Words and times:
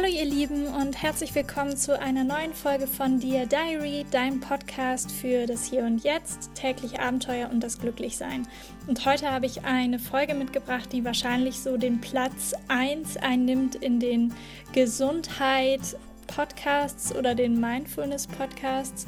Hallo 0.00 0.10
ihr 0.14 0.26
Lieben 0.26 0.68
und 0.68 1.02
herzlich 1.02 1.34
willkommen 1.34 1.76
zu 1.76 1.98
einer 1.98 2.22
neuen 2.22 2.54
Folge 2.54 2.86
von 2.86 3.18
Dear 3.18 3.46
Diary, 3.46 4.06
deinem 4.12 4.38
Podcast 4.38 5.10
für 5.10 5.44
das 5.44 5.64
Hier 5.64 5.82
und 5.82 6.04
Jetzt, 6.04 6.54
tägliche 6.54 7.00
Abenteuer 7.00 7.50
und 7.50 7.64
das 7.64 7.80
Glücklichsein. 7.80 8.46
Und 8.86 9.04
heute 9.04 9.28
habe 9.28 9.46
ich 9.46 9.64
eine 9.64 9.98
Folge 9.98 10.34
mitgebracht, 10.34 10.92
die 10.92 11.04
wahrscheinlich 11.04 11.58
so 11.58 11.76
den 11.76 12.00
Platz 12.00 12.52
1 12.68 13.16
einnimmt 13.16 13.74
in 13.74 13.98
den 13.98 14.32
Gesundheit 14.72 15.80
Podcasts 16.28 17.12
oder 17.12 17.34
den 17.34 17.58
Mindfulness 17.58 18.28
Podcasts 18.28 19.04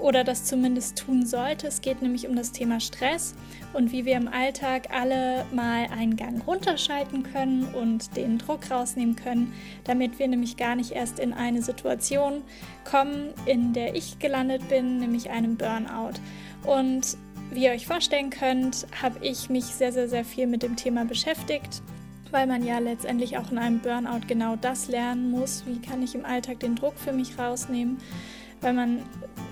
oder 0.00 0.24
das 0.24 0.44
zumindest 0.44 0.98
tun 0.98 1.26
sollte. 1.26 1.66
Es 1.66 1.80
geht 1.80 2.02
nämlich 2.02 2.28
um 2.28 2.36
das 2.36 2.52
Thema 2.52 2.80
Stress 2.80 3.34
und 3.72 3.92
wie 3.92 4.04
wir 4.04 4.16
im 4.16 4.28
Alltag 4.28 4.88
alle 4.90 5.44
mal 5.52 5.86
einen 5.96 6.16
Gang 6.16 6.46
runterschalten 6.46 7.22
können 7.22 7.64
und 7.74 8.16
den 8.16 8.38
Druck 8.38 8.70
rausnehmen 8.70 9.16
können, 9.16 9.52
damit 9.84 10.18
wir 10.18 10.28
nämlich 10.28 10.56
gar 10.56 10.76
nicht 10.76 10.92
erst 10.92 11.18
in 11.18 11.32
eine 11.32 11.62
Situation 11.62 12.42
kommen, 12.84 13.30
in 13.46 13.72
der 13.72 13.94
ich 13.94 14.18
gelandet 14.18 14.68
bin, 14.68 14.98
nämlich 14.98 15.30
einem 15.30 15.56
Burnout. 15.56 16.14
Und 16.64 17.16
wie 17.52 17.64
ihr 17.64 17.72
euch 17.72 17.86
vorstellen 17.86 18.30
könnt, 18.30 18.86
habe 19.02 19.24
ich 19.24 19.50
mich 19.50 19.64
sehr, 19.64 19.92
sehr, 19.92 20.08
sehr 20.08 20.24
viel 20.24 20.46
mit 20.46 20.62
dem 20.62 20.76
Thema 20.76 21.04
beschäftigt 21.04 21.82
weil 22.32 22.46
man 22.46 22.64
ja 22.64 22.78
letztendlich 22.78 23.38
auch 23.38 23.50
in 23.50 23.58
einem 23.58 23.80
Burnout 23.80 24.26
genau 24.26 24.56
das 24.56 24.88
lernen 24.88 25.30
muss. 25.30 25.64
Wie 25.66 25.80
kann 25.80 26.02
ich 26.02 26.14
im 26.14 26.24
Alltag 26.24 26.60
den 26.60 26.76
Druck 26.76 26.94
für 26.96 27.12
mich 27.12 27.38
rausnehmen? 27.38 27.98
Weil 28.60 28.74
man 28.74 29.02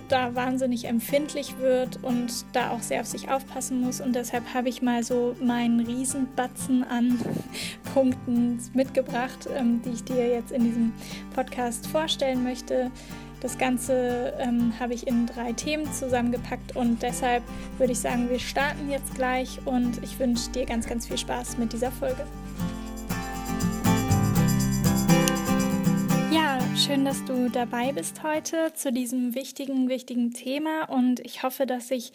da 0.08 0.34
wahnsinnig 0.34 0.86
empfindlich 0.86 1.58
wird 1.58 2.02
und 2.02 2.44
da 2.52 2.70
auch 2.70 2.80
sehr 2.80 3.00
auf 3.00 3.06
sich 3.06 3.30
aufpassen 3.30 3.80
muss. 3.80 4.00
Und 4.00 4.14
deshalb 4.14 4.54
habe 4.54 4.68
ich 4.68 4.82
mal 4.82 5.02
so 5.02 5.36
meinen 5.40 5.80
Riesenbatzen 5.80 6.84
an 6.84 7.18
Punkten 7.94 8.58
mitgebracht, 8.74 9.48
ähm, 9.54 9.82
die 9.82 9.90
ich 9.90 10.04
dir 10.04 10.28
jetzt 10.28 10.52
in 10.52 10.64
diesem 10.64 10.92
Podcast 11.34 11.86
vorstellen 11.86 12.42
möchte. 12.42 12.90
Das 13.40 13.56
Ganze 13.56 14.34
ähm, 14.38 14.72
habe 14.80 14.94
ich 14.94 15.06
in 15.06 15.26
drei 15.26 15.52
Themen 15.52 15.92
zusammengepackt 15.92 16.74
und 16.74 17.02
deshalb 17.02 17.44
würde 17.78 17.92
ich 17.92 18.00
sagen, 18.00 18.28
wir 18.28 18.40
starten 18.40 18.90
jetzt 18.90 19.14
gleich 19.14 19.60
und 19.64 20.02
ich 20.02 20.18
wünsche 20.18 20.50
dir 20.50 20.66
ganz, 20.66 20.88
ganz 20.88 21.06
viel 21.06 21.18
Spaß 21.18 21.56
mit 21.56 21.72
dieser 21.72 21.92
Folge. 21.92 22.26
Schön, 26.88 27.04
dass 27.04 27.22
du 27.26 27.50
dabei 27.50 27.92
bist 27.92 28.22
heute 28.22 28.72
zu 28.72 28.90
diesem 28.90 29.34
wichtigen, 29.34 29.90
wichtigen 29.90 30.30
Thema 30.30 30.84
und 30.84 31.20
ich 31.20 31.42
hoffe, 31.42 31.66
dass 31.66 31.90
ich 31.90 32.12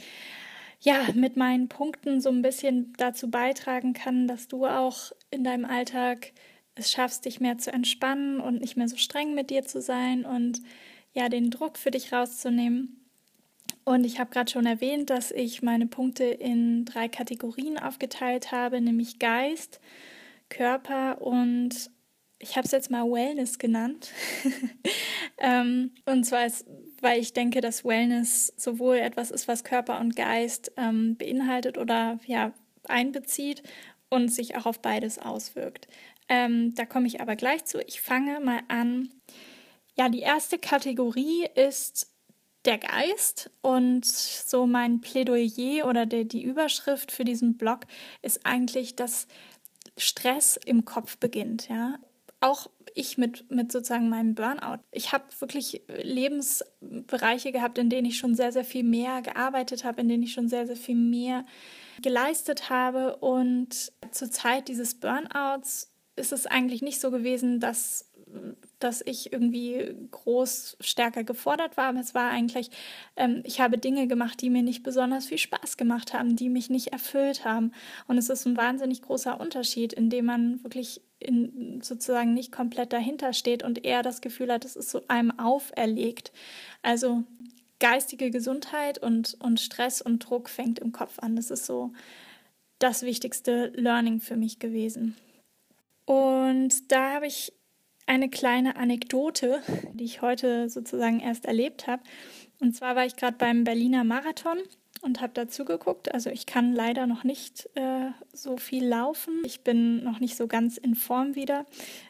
ja 0.80 1.09
mit 1.13 1.38
meinen 1.38 1.69
Punkten 1.69 2.21
so 2.21 2.30
ein 2.30 2.41
bisschen 2.41 2.91
dazu 2.97 3.30
beitragen 3.30 3.93
kann, 3.93 4.27
dass 4.27 4.47
du 4.47 4.65
auch 4.65 5.11
in 5.30 5.43
deinem 5.43 5.65
Alltag 5.65 6.31
es 6.73 6.91
schaffst, 6.91 7.25
dich 7.25 7.39
mehr 7.39 7.59
zu 7.59 7.71
entspannen 7.71 8.39
und 8.39 8.61
nicht 8.61 8.75
mehr 8.75 8.88
so 8.88 8.97
streng 8.97 9.35
mit 9.35 9.52
dir 9.52 9.63
zu 9.63 9.80
sein 9.80 10.25
und 10.25 10.59
ja, 11.13 11.30
den 11.30 11.52
Druck 11.52 11.77
für 11.77 11.91
dich 11.91 12.11
rauszunehmen. 12.11 12.99
Und 13.83 14.05
ich 14.05 14.19
habe 14.19 14.31
gerade 14.31 14.52
schon 14.52 14.65
erwähnt, 14.65 15.11
dass 15.11 15.30
ich 15.30 15.61
meine 15.61 15.85
Punkte 15.85 16.23
in 16.23 16.85
drei 16.85 17.09
Kategorien 17.09 17.77
aufgeteilt 17.77 18.52
habe, 18.52 18.81
nämlich 18.81 19.19
Geist, 19.19 19.80
Körper 20.49 21.21
und 21.21 21.91
ich 22.44 22.58
habe 22.58 22.66
es 22.66 22.72
jetzt 22.72 22.91
mal 22.91 23.09
Wellness 23.09 23.58
genannt. 23.58 24.11
ähm, 25.38 25.91
und 26.05 26.25
zwar, 26.25 26.45
ist, 26.45 26.66
weil 27.02 27.19
ich 27.19 27.33
denke, 27.33 27.61
dass 27.61 27.86
Wellness 27.86 28.53
sowohl 28.58 28.97
etwas 28.97 29.31
ist, 29.31 29.47
was 29.47 29.63
Körper 29.63 29.99
und 29.99 30.16
Geist 30.16 30.71
ähm, 30.77 31.16
beinhaltet 31.16 31.77
oder 31.77 32.19
ja, 32.27 32.54
einbezieht 32.87 33.64
und 34.09 34.30
sich 34.30 34.58
auch 34.58 34.65
auf 34.65 34.81
beides 34.81 35.20
auswirkt. 35.20 35.87
Ähm, 36.27 36.76
da 36.76 36.86
komme 36.86 37.08
ich 37.08 37.21
aber 37.21 37.36
gleich 37.36 37.65
zu. 37.65 37.81
Ich 37.87 38.02
fange 38.02 38.39
mal 38.42 38.61
an. 38.67 39.10
Ja, 39.98 40.10
die 40.10 40.21
erste 40.21 40.60
Kategorie 40.60 41.48
ist 41.55 42.11
der 42.65 42.77
Geist 42.77 43.52
und 43.61 44.05
so 44.05 44.65
mein 44.65 45.02
Plädoyer 45.02 45.87
oder 45.87 46.05
der, 46.05 46.25
die 46.25 46.43
Überschrift 46.43 47.11
für 47.11 47.23
diesen 47.23 47.58
Blog 47.58 47.81
ist 48.21 48.45
eigentlich, 48.45 48.95
dass 48.95 49.27
Stress 49.98 50.58
im 50.65 50.86
Kopf 50.86 51.17
beginnt, 51.17 51.70
ja 51.70 51.99
auch 52.43 52.70
ich 52.93 53.17
mit, 53.17 53.49
mit 53.49 53.71
sozusagen 53.71 54.09
meinem 54.09 54.36
Burnout. 54.36 54.80
Ich 54.92 55.14
habe 55.14 55.23
wirklich 55.39 55.81
Lebensbereiche 55.87 57.52
gehabt, 57.52 57.77
in 57.77 57.89
denen 57.89 58.05
ich 58.05 58.17
schon 58.17 58.36
sehr, 58.36 58.52
sehr 58.52 58.65
viel 58.65 58.83
mehr 58.83 59.21
gearbeitet 59.21 59.83
habe, 59.83 60.02
in 60.02 60.09
denen 60.09 60.23
ich 60.23 60.33
schon 60.33 60.49
sehr, 60.49 60.67
sehr 60.67 60.76
viel 60.76 60.95
mehr 60.95 61.45
geleistet 62.02 62.70
habe. 62.70 63.15
Und 63.17 63.93
zur 64.11 64.30
Zeit 64.30 64.67
dieses 64.67 64.95
Burnouts 64.95 65.92
ist 66.15 66.31
es 66.31 66.45
eigentlich 66.45 66.81
nicht 66.81 66.99
so 66.99 67.09
gewesen, 67.09 67.59
dass 67.59 68.11
dass 68.80 69.02
ich 69.05 69.31
irgendwie 69.31 69.95
groß 70.11 70.77
stärker 70.81 71.23
gefordert 71.23 71.77
war. 71.77 71.95
Es 71.95 72.14
war 72.14 72.30
eigentlich, 72.30 72.70
ähm, 73.15 73.42
ich 73.45 73.61
habe 73.61 73.77
Dinge 73.77 74.08
gemacht, 74.08 74.42
die 74.42 74.49
mir 74.49 74.64
nicht 74.64 74.83
besonders 74.83 75.27
viel 75.27 75.37
Spaß 75.37 75.77
gemacht 75.77 76.14
haben, 76.14 76.36
die 76.36 76.49
mich 76.49 76.70
nicht 76.70 76.87
erfüllt 76.87 77.45
haben. 77.45 77.71
Und 78.08 78.17
es 78.17 78.30
ist 78.30 78.45
ein 78.45 78.58
wahnsinnig 78.58 79.02
großer 79.02 79.39
Unterschied, 79.39 79.93
indem 79.93 80.25
man 80.25 80.64
wirklich 80.64 81.02
in, 81.23 81.82
sozusagen 81.82 82.34
nicht 82.34 82.52
komplett 82.52 82.94
dahinter 82.94 83.34
steht 83.34 83.64
und 83.64 83.84
eher 83.84 84.04
das 84.04 84.22
Gefühl 84.22 84.52
hat, 84.52 84.66
es 84.66 84.76
ist 84.76 84.89
so 84.89 85.02
einem 85.08 85.38
auferlegt. 85.39 86.32
Also 86.82 87.23
geistige 87.80 88.32
Gesundheit 88.32 88.98
und, 88.98 89.38
und 89.39 89.60
Stress 89.60 90.02
und 90.02 90.20
Druck 90.20 90.50
fängt 90.50 90.80
im 90.80 90.92
Kopf 90.92 91.20
an. 91.20 91.36
Das 91.36 91.52
ist 91.52 91.66
so 91.66 91.92
das 92.80 93.04
wichtigste 93.04 93.67
Learning 93.76 94.20
für 94.20 94.36
mich 94.36 94.60
gewesen. 94.60 95.16
Und 96.06 96.92
da 96.92 97.14
habe 97.14 97.28
ich 97.28 97.54
eine 98.05 98.30
kleine 98.30 98.76
Anekdote, 98.76 99.61
die 99.94 100.04
ich 100.04 100.22
heute 100.22 100.70
sozusagen 100.70 101.20
erst 101.20 101.45
erlebt 101.45 101.88
habe. 101.88 102.04
Und 102.60 102.76
zwar 102.76 102.95
war 102.95 103.05
ich 103.05 103.16
gerade 103.16 103.38
beim 103.38 103.64
Berliner 103.64 104.04
Marathon 104.04 104.58
und 105.03 105.21
habe 105.21 105.33
dazu 105.33 105.65
geguckt. 105.65 106.14
Also 106.14 106.30
ich 106.30 106.45
kann 106.45 106.73
leider 106.73 107.08
noch 107.08 107.23
nicht 107.23 107.69
äh, 107.75 108.11
so 108.31 108.58
viel 108.58 108.86
laufen. 108.86 109.41
Ich 109.45 109.61
bin 109.61 110.03
noch 110.03 110.19
nicht 110.19 110.37
so 110.37 110.47
ganz 110.47 110.77
in 110.77 110.95
Form 110.95 111.36
wieder. 111.36 111.65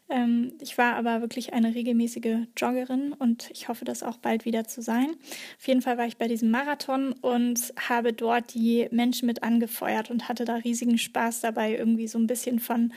Ähm, 0.09 0.53
ich 0.61 0.77
war 0.77 0.95
aber 0.95 1.21
wirklich 1.21 1.53
eine 1.53 1.73
regelmäßige 1.73 2.47
Joggerin 2.55 3.13
und 3.13 3.49
ich 3.51 3.67
hoffe, 3.67 3.83
das 3.83 4.03
auch 4.03 4.17
bald 4.17 4.45
wieder 4.45 4.65
zu 4.65 4.81
sein. 4.81 5.15
Auf 5.57 5.67
jeden 5.67 5.81
Fall 5.81 5.97
war 5.97 6.05
ich 6.05 6.17
bei 6.17 6.27
diesem 6.27 6.51
Marathon 6.51 7.13
und 7.13 7.73
habe 7.89 8.13
dort 8.13 8.53
die 8.53 8.87
Menschen 8.91 9.25
mit 9.25 9.41
angefeuert 9.41 10.11
und 10.11 10.29
hatte 10.29 10.45
da 10.45 10.55
riesigen 10.55 10.97
Spaß 10.97 11.41
dabei, 11.41 11.75
irgendwie 11.75 12.07
so 12.07 12.19
ein 12.19 12.27
bisschen 12.27 12.59
von 12.59 12.93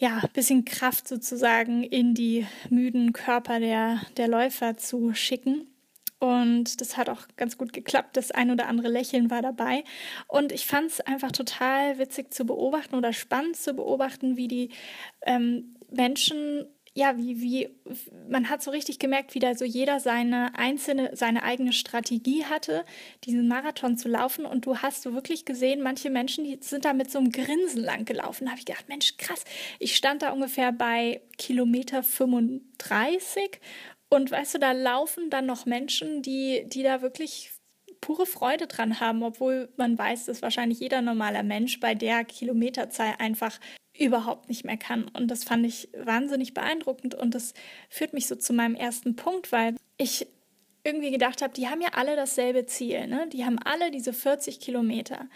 ja, 0.00 0.22
bisschen 0.32 0.64
Kraft 0.64 1.08
sozusagen 1.08 1.82
in 1.82 2.14
die 2.14 2.46
müden 2.70 3.12
Körper 3.12 3.58
der, 3.58 4.00
der 4.16 4.28
Läufer 4.28 4.76
zu 4.76 5.12
schicken. 5.12 5.66
Und 6.18 6.80
das 6.80 6.96
hat 6.96 7.08
auch 7.08 7.22
ganz 7.36 7.58
gut 7.58 7.72
geklappt. 7.72 8.16
Das 8.16 8.30
ein 8.30 8.50
oder 8.50 8.66
andere 8.66 8.88
Lächeln 8.88 9.30
war 9.30 9.42
dabei. 9.42 9.84
Und 10.26 10.52
ich 10.52 10.66
fand 10.66 10.90
es 10.90 11.00
einfach 11.00 11.32
total 11.32 11.98
witzig 11.98 12.32
zu 12.34 12.44
beobachten 12.44 12.96
oder 12.96 13.12
spannend 13.12 13.56
zu 13.56 13.74
beobachten, 13.74 14.36
wie 14.36 14.48
die 14.48 14.70
ähm, 15.22 15.76
Menschen 15.90 16.66
ja, 16.98 17.16
wie, 17.16 17.40
wie, 17.40 17.68
man 18.28 18.50
hat 18.50 18.60
so 18.60 18.72
richtig 18.72 18.98
gemerkt, 18.98 19.36
wie 19.36 19.38
da 19.38 19.54
so 19.54 19.64
jeder 19.64 20.00
seine 20.00 20.58
einzelne, 20.58 21.10
seine 21.14 21.44
eigene 21.44 21.72
Strategie 21.72 22.44
hatte, 22.44 22.84
diesen 23.22 23.46
Marathon 23.46 23.96
zu 23.96 24.08
laufen. 24.08 24.44
Und 24.44 24.66
du 24.66 24.78
hast 24.78 25.02
so 25.02 25.14
wirklich 25.14 25.44
gesehen, 25.44 25.80
manche 25.80 26.10
Menschen, 26.10 26.42
die 26.42 26.58
sind 26.60 26.84
da 26.84 26.94
mit 26.94 27.08
so 27.08 27.20
einem 27.20 27.30
Grinsen 27.30 27.84
lang 27.84 28.04
gelaufen. 28.04 28.46
Da 28.46 28.50
habe 28.50 28.58
ich 28.58 28.66
gedacht, 28.66 28.88
Mensch, 28.88 29.16
krass. 29.16 29.44
Ich 29.78 29.94
stand 29.94 30.22
da 30.22 30.32
ungefähr 30.32 30.72
bei 30.72 31.20
Kilometer 31.36 32.02
35 32.02 33.60
und 34.10 34.30
weißt 34.30 34.54
du, 34.54 34.58
da 34.58 34.72
laufen 34.72 35.30
dann 35.30 35.46
noch 35.46 35.66
Menschen, 35.66 36.22
die, 36.22 36.64
die 36.66 36.82
da 36.82 37.02
wirklich 37.02 37.50
pure 38.00 38.26
Freude 38.26 38.66
dran 38.66 39.00
haben, 39.00 39.22
obwohl 39.22 39.68
man 39.76 39.98
weiß, 39.98 40.26
dass 40.26 40.42
wahrscheinlich 40.42 40.80
jeder 40.80 41.02
normaler 41.02 41.42
Mensch 41.42 41.80
bei 41.80 41.94
der 41.94 42.24
Kilometerzahl 42.24 43.14
einfach 43.18 43.58
überhaupt 43.98 44.48
nicht 44.48 44.64
mehr 44.64 44.76
kann. 44.76 45.08
Und 45.08 45.28
das 45.28 45.44
fand 45.44 45.66
ich 45.66 45.88
wahnsinnig 45.96 46.54
beeindruckend 46.54 47.14
und 47.14 47.34
das 47.34 47.54
führt 47.88 48.12
mich 48.12 48.26
so 48.26 48.36
zu 48.36 48.52
meinem 48.52 48.76
ersten 48.76 49.16
Punkt, 49.16 49.50
weil 49.50 49.74
ich 49.96 50.26
irgendwie 50.84 51.10
gedacht 51.10 51.42
habe, 51.42 51.52
die 51.52 51.68
haben 51.68 51.80
ja 51.82 51.90
alle 51.92 52.16
dasselbe 52.16 52.64
Ziel, 52.66 53.08
ne? 53.08 53.28
Die 53.28 53.44
haben 53.44 53.58
alle 53.58 53.90
diese 53.90 54.12
40 54.12 54.60
Kilometer. 54.60 55.28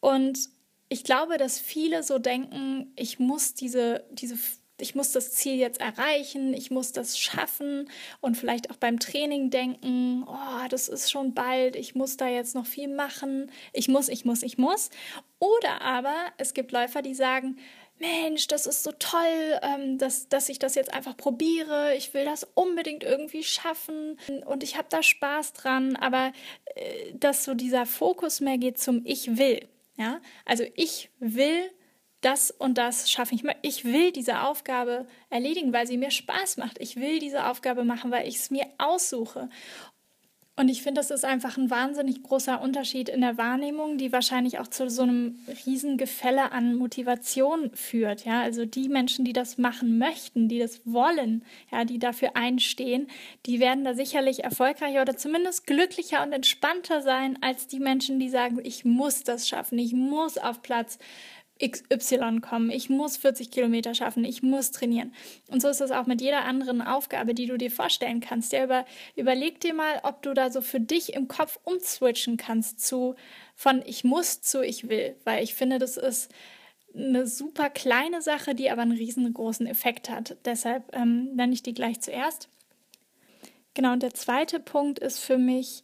Und 0.00 0.48
ich 0.88 1.02
glaube, 1.02 1.36
dass 1.36 1.58
viele 1.58 2.02
so 2.02 2.18
denken, 2.18 2.92
ich 2.96 3.18
muss 3.18 3.54
diese, 3.54 4.04
diese 4.12 4.38
ich 4.78 4.94
muss 4.94 5.12
das 5.12 5.32
Ziel 5.32 5.56
jetzt 5.56 5.80
erreichen, 5.80 6.52
ich 6.54 6.70
muss 6.70 6.92
das 6.92 7.18
schaffen 7.18 7.90
und 8.20 8.36
vielleicht 8.36 8.70
auch 8.70 8.76
beim 8.76 8.98
Training 8.98 9.50
denken, 9.50 10.24
oh, 10.26 10.68
das 10.68 10.88
ist 10.88 11.10
schon 11.10 11.34
bald, 11.34 11.76
ich 11.76 11.94
muss 11.94 12.16
da 12.16 12.28
jetzt 12.28 12.54
noch 12.54 12.66
viel 12.66 12.88
machen, 12.88 13.50
ich 13.72 13.88
muss, 13.88 14.08
ich 14.08 14.24
muss, 14.24 14.42
ich 14.42 14.58
muss. 14.58 14.90
Oder 15.38 15.82
aber 15.82 16.14
es 16.38 16.54
gibt 16.54 16.72
Läufer, 16.72 17.02
die 17.02 17.14
sagen, 17.14 17.58
Mensch, 17.98 18.46
das 18.46 18.66
ist 18.66 18.82
so 18.82 18.92
toll, 18.92 19.58
ähm, 19.62 19.96
dass, 19.96 20.28
dass 20.28 20.50
ich 20.50 20.58
das 20.58 20.74
jetzt 20.74 20.92
einfach 20.92 21.16
probiere. 21.16 21.94
Ich 21.96 22.12
will 22.12 22.26
das 22.26 22.46
unbedingt 22.54 23.04
irgendwie 23.04 23.42
schaffen 23.42 24.18
und 24.44 24.62
ich 24.62 24.76
habe 24.76 24.88
da 24.90 25.02
Spaß 25.02 25.54
dran. 25.54 25.96
Aber 25.96 26.32
äh, 26.74 27.14
dass 27.14 27.44
so 27.44 27.54
dieser 27.54 27.86
Fokus 27.86 28.40
mehr 28.40 28.58
geht 28.58 28.78
zum 28.78 29.00
Ich 29.06 29.38
will. 29.38 29.66
Ja, 29.96 30.20
also 30.44 30.64
ich 30.74 31.08
will 31.20 31.70
das 32.26 32.50
und 32.50 32.76
das 32.76 33.10
schaffe 33.10 33.34
ich. 33.34 33.44
Ich 33.62 33.84
will 33.84 34.10
diese 34.10 34.42
Aufgabe 34.42 35.06
erledigen, 35.30 35.72
weil 35.72 35.86
sie 35.86 35.96
mir 35.96 36.10
Spaß 36.10 36.56
macht. 36.56 36.78
Ich 36.80 36.96
will 36.96 37.20
diese 37.20 37.46
Aufgabe 37.46 37.84
machen, 37.84 38.10
weil 38.10 38.26
ich 38.26 38.36
es 38.36 38.50
mir 38.50 38.66
aussuche. 38.78 39.48
Und 40.58 40.70
ich 40.70 40.82
finde, 40.82 41.00
das 41.00 41.10
ist 41.10 41.26
einfach 41.26 41.58
ein 41.58 41.68
wahnsinnig 41.68 42.22
großer 42.22 42.62
Unterschied 42.62 43.10
in 43.10 43.20
der 43.20 43.36
Wahrnehmung, 43.36 43.98
die 43.98 44.10
wahrscheinlich 44.10 44.58
auch 44.58 44.68
zu 44.68 44.88
so 44.88 45.02
einem 45.02 45.38
riesen 45.66 45.98
Gefälle 45.98 46.50
an 46.50 46.76
Motivation 46.76 47.70
führt. 47.74 48.24
Ja, 48.24 48.40
also 48.40 48.64
die 48.64 48.88
Menschen, 48.88 49.26
die 49.26 49.34
das 49.34 49.58
machen 49.58 49.98
möchten, 49.98 50.48
die 50.48 50.58
das 50.58 50.80
wollen, 50.86 51.44
ja, 51.70 51.84
die 51.84 51.98
dafür 51.98 52.36
einstehen, 52.36 53.06
die 53.44 53.60
werden 53.60 53.84
da 53.84 53.92
sicherlich 53.92 54.44
erfolgreicher 54.44 55.02
oder 55.02 55.18
zumindest 55.18 55.66
glücklicher 55.66 56.22
und 56.22 56.32
entspannter 56.32 57.02
sein 57.02 57.36
als 57.42 57.66
die 57.66 57.80
Menschen, 57.80 58.18
die 58.18 58.30
sagen, 58.30 58.58
ich 58.64 58.86
muss 58.86 59.24
das 59.24 59.46
schaffen, 59.46 59.78
ich 59.78 59.92
muss 59.92 60.38
auf 60.38 60.62
Platz 60.62 60.98
XY 61.62 62.40
kommen, 62.40 62.70
ich 62.70 62.90
muss 62.90 63.16
40 63.16 63.50
Kilometer 63.50 63.94
schaffen, 63.94 64.24
ich 64.24 64.42
muss 64.42 64.70
trainieren. 64.70 65.14
Und 65.48 65.62
so 65.62 65.68
ist 65.68 65.80
es 65.80 65.90
auch 65.90 66.06
mit 66.06 66.20
jeder 66.20 66.44
anderen 66.44 66.82
Aufgabe, 66.82 67.34
die 67.34 67.46
du 67.46 67.56
dir 67.56 67.70
vorstellen 67.70 68.20
kannst. 68.20 68.52
Ja, 68.52 68.64
über, 68.64 68.84
überleg 69.14 69.60
dir 69.60 69.74
mal, 69.74 70.00
ob 70.02 70.22
du 70.22 70.34
da 70.34 70.50
so 70.50 70.60
für 70.60 70.80
dich 70.80 71.14
im 71.14 71.28
Kopf 71.28 71.58
umswitchen 71.64 72.36
kannst 72.36 72.80
zu 72.80 73.14
von 73.54 73.82
ich 73.86 74.04
muss 74.04 74.42
zu 74.42 74.62
ich 74.62 74.88
will, 74.88 75.16
weil 75.24 75.42
ich 75.42 75.54
finde, 75.54 75.78
das 75.78 75.96
ist 75.96 76.30
eine 76.94 77.26
super 77.26 77.70
kleine 77.70 78.22
Sache, 78.22 78.54
die 78.54 78.70
aber 78.70 78.82
einen 78.82 78.92
riesengroßen 78.92 79.66
Effekt 79.66 80.10
hat. 80.10 80.36
Deshalb 80.44 80.94
ähm, 80.94 81.34
nenne 81.34 81.52
ich 81.52 81.62
die 81.62 81.74
gleich 81.74 82.00
zuerst. 82.00 82.48
Genau, 83.74 83.92
und 83.92 84.02
der 84.02 84.14
zweite 84.14 84.60
Punkt 84.60 84.98
ist 84.98 85.18
für 85.18 85.36
mich 85.36 85.82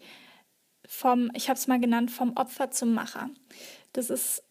vom, 0.87 1.31
ich 1.35 1.49
habe 1.49 1.59
es 1.59 1.67
mal 1.67 1.81
genannt, 1.81 2.11
vom 2.11 2.37
Opfer 2.37 2.71
zum 2.71 2.95
Macher. 2.95 3.31
Das 3.93 4.11
ist 4.11 4.43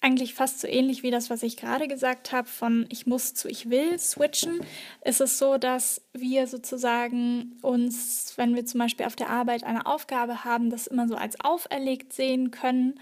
eigentlich 0.00 0.34
fast 0.34 0.60
so 0.60 0.66
ähnlich 0.66 1.02
wie 1.02 1.10
das, 1.10 1.28
was 1.28 1.42
ich 1.42 1.56
gerade 1.56 1.86
gesagt 1.86 2.32
habe, 2.32 2.48
von 2.48 2.86
ich 2.88 3.06
muss 3.06 3.34
zu 3.34 3.48
ich 3.48 3.68
will 3.68 3.98
switchen, 3.98 4.60
ist 5.04 5.20
es 5.20 5.38
so, 5.38 5.58
dass 5.58 6.00
wir 6.12 6.46
sozusagen 6.46 7.58
uns, 7.62 8.32
wenn 8.36 8.54
wir 8.54 8.64
zum 8.64 8.80
Beispiel 8.80 9.06
auf 9.06 9.16
der 9.16 9.28
Arbeit 9.28 9.62
eine 9.64 9.84
Aufgabe 9.86 10.44
haben, 10.44 10.70
das 10.70 10.86
immer 10.86 11.06
so 11.06 11.16
als 11.16 11.38
auferlegt 11.40 12.12
sehen 12.14 12.50
können 12.50 12.98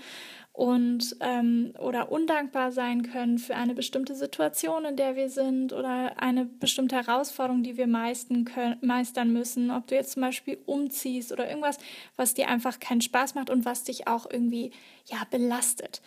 und 0.59 1.15
ähm, 1.21 1.73
oder 1.79 2.11
undankbar 2.11 2.73
sein 2.73 3.05
können 3.05 3.39
für 3.39 3.55
eine 3.55 3.75
bestimmte 3.75 4.17
Situation, 4.17 4.85
in 4.85 4.97
der 4.97 5.15
wir 5.15 5.29
sind 5.29 5.73
oder 5.73 6.21
eine 6.21 6.47
bestimmte 6.47 6.97
Herausforderung, 6.97 7.63
die 7.63 7.77
wir 7.77 7.87
meisten 7.87 8.45
können, 8.45 8.77
meistern 8.81 9.33
müssen. 9.33 9.71
Ob 9.71 9.87
du 9.87 9.95
jetzt 9.95 10.15
zum 10.15 10.23
Beispiel 10.23 10.59
umziehst 10.67 11.31
oder 11.31 11.49
irgendwas, 11.49 11.79
was 12.17 12.35
dir 12.35 12.49
einfach 12.49 12.81
keinen 12.81 13.03
Spaß 13.03 13.37
macht 13.37 13.51
und 13.51 13.65
was 13.65 13.85
dich 13.85 14.09
auch 14.09 14.27
irgendwie 14.29 14.73
ja 15.07 15.19
belastet. 15.31 16.03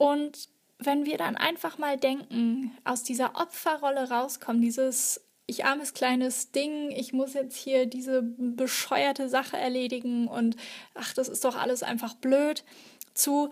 Und 0.00 0.48
wenn 0.78 1.04
wir 1.04 1.18
dann 1.18 1.36
einfach 1.36 1.76
mal 1.76 1.98
denken, 1.98 2.74
aus 2.84 3.02
dieser 3.02 3.38
Opferrolle 3.38 4.08
rauskommen, 4.08 4.62
dieses 4.62 5.20
ich 5.44 5.66
armes 5.66 5.92
kleines 5.92 6.52
Ding, 6.52 6.90
ich 6.90 7.12
muss 7.12 7.34
jetzt 7.34 7.54
hier 7.54 7.84
diese 7.84 8.22
bescheuerte 8.22 9.28
Sache 9.28 9.58
erledigen 9.58 10.26
und 10.26 10.56
ach, 10.94 11.12
das 11.12 11.28
ist 11.28 11.44
doch 11.44 11.54
alles 11.54 11.82
einfach 11.82 12.14
blöd, 12.14 12.64
zu 13.12 13.50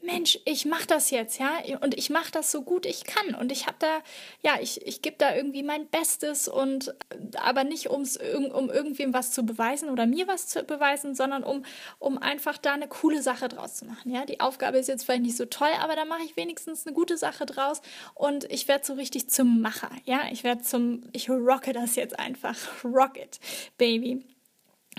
Mensch, 0.00 0.38
ich 0.44 0.64
mache 0.64 0.86
das 0.86 1.10
jetzt, 1.10 1.38
ja, 1.38 1.58
und 1.80 1.96
ich 1.96 2.08
mache 2.08 2.30
das 2.30 2.50
so 2.52 2.62
gut 2.62 2.86
ich 2.86 3.04
kann 3.04 3.34
und 3.34 3.50
ich 3.50 3.66
habe 3.66 3.76
da, 3.80 4.00
ja, 4.42 4.60
ich, 4.60 4.86
ich 4.86 5.02
gebe 5.02 5.16
da 5.18 5.34
irgendwie 5.34 5.62
mein 5.62 5.88
Bestes 5.88 6.46
und 6.48 6.94
aber 7.36 7.64
nicht 7.64 7.90
ums, 7.90 8.16
um 8.16 8.70
irgendwem 8.70 9.12
was 9.12 9.32
zu 9.32 9.44
beweisen 9.44 9.90
oder 9.90 10.06
mir 10.06 10.28
was 10.28 10.46
zu 10.46 10.62
beweisen, 10.62 11.14
sondern 11.14 11.42
um, 11.42 11.64
um 11.98 12.18
einfach 12.18 12.58
da 12.58 12.74
eine 12.74 12.88
coole 12.88 13.22
Sache 13.22 13.48
draus 13.48 13.76
zu 13.76 13.86
machen, 13.86 14.12
ja. 14.12 14.24
Die 14.24 14.40
Aufgabe 14.40 14.78
ist 14.78 14.88
jetzt 14.88 15.04
vielleicht 15.04 15.22
nicht 15.22 15.36
so 15.36 15.46
toll, 15.46 15.70
aber 15.80 15.96
da 15.96 16.04
mache 16.04 16.22
ich 16.24 16.36
wenigstens 16.36 16.86
eine 16.86 16.94
gute 16.94 17.16
Sache 17.16 17.44
draus 17.44 17.82
und 18.14 18.44
ich 18.52 18.68
werde 18.68 18.84
so 18.86 18.94
richtig 18.94 19.28
zum 19.28 19.60
Macher, 19.60 19.90
ja. 20.04 20.22
Ich 20.30 20.44
werde 20.44 20.62
zum, 20.62 21.02
ich 21.12 21.28
rocke 21.28 21.72
das 21.72 21.96
jetzt 21.96 22.18
einfach, 22.18 22.56
rock 22.84 23.18
it, 23.18 23.40
baby. 23.78 24.24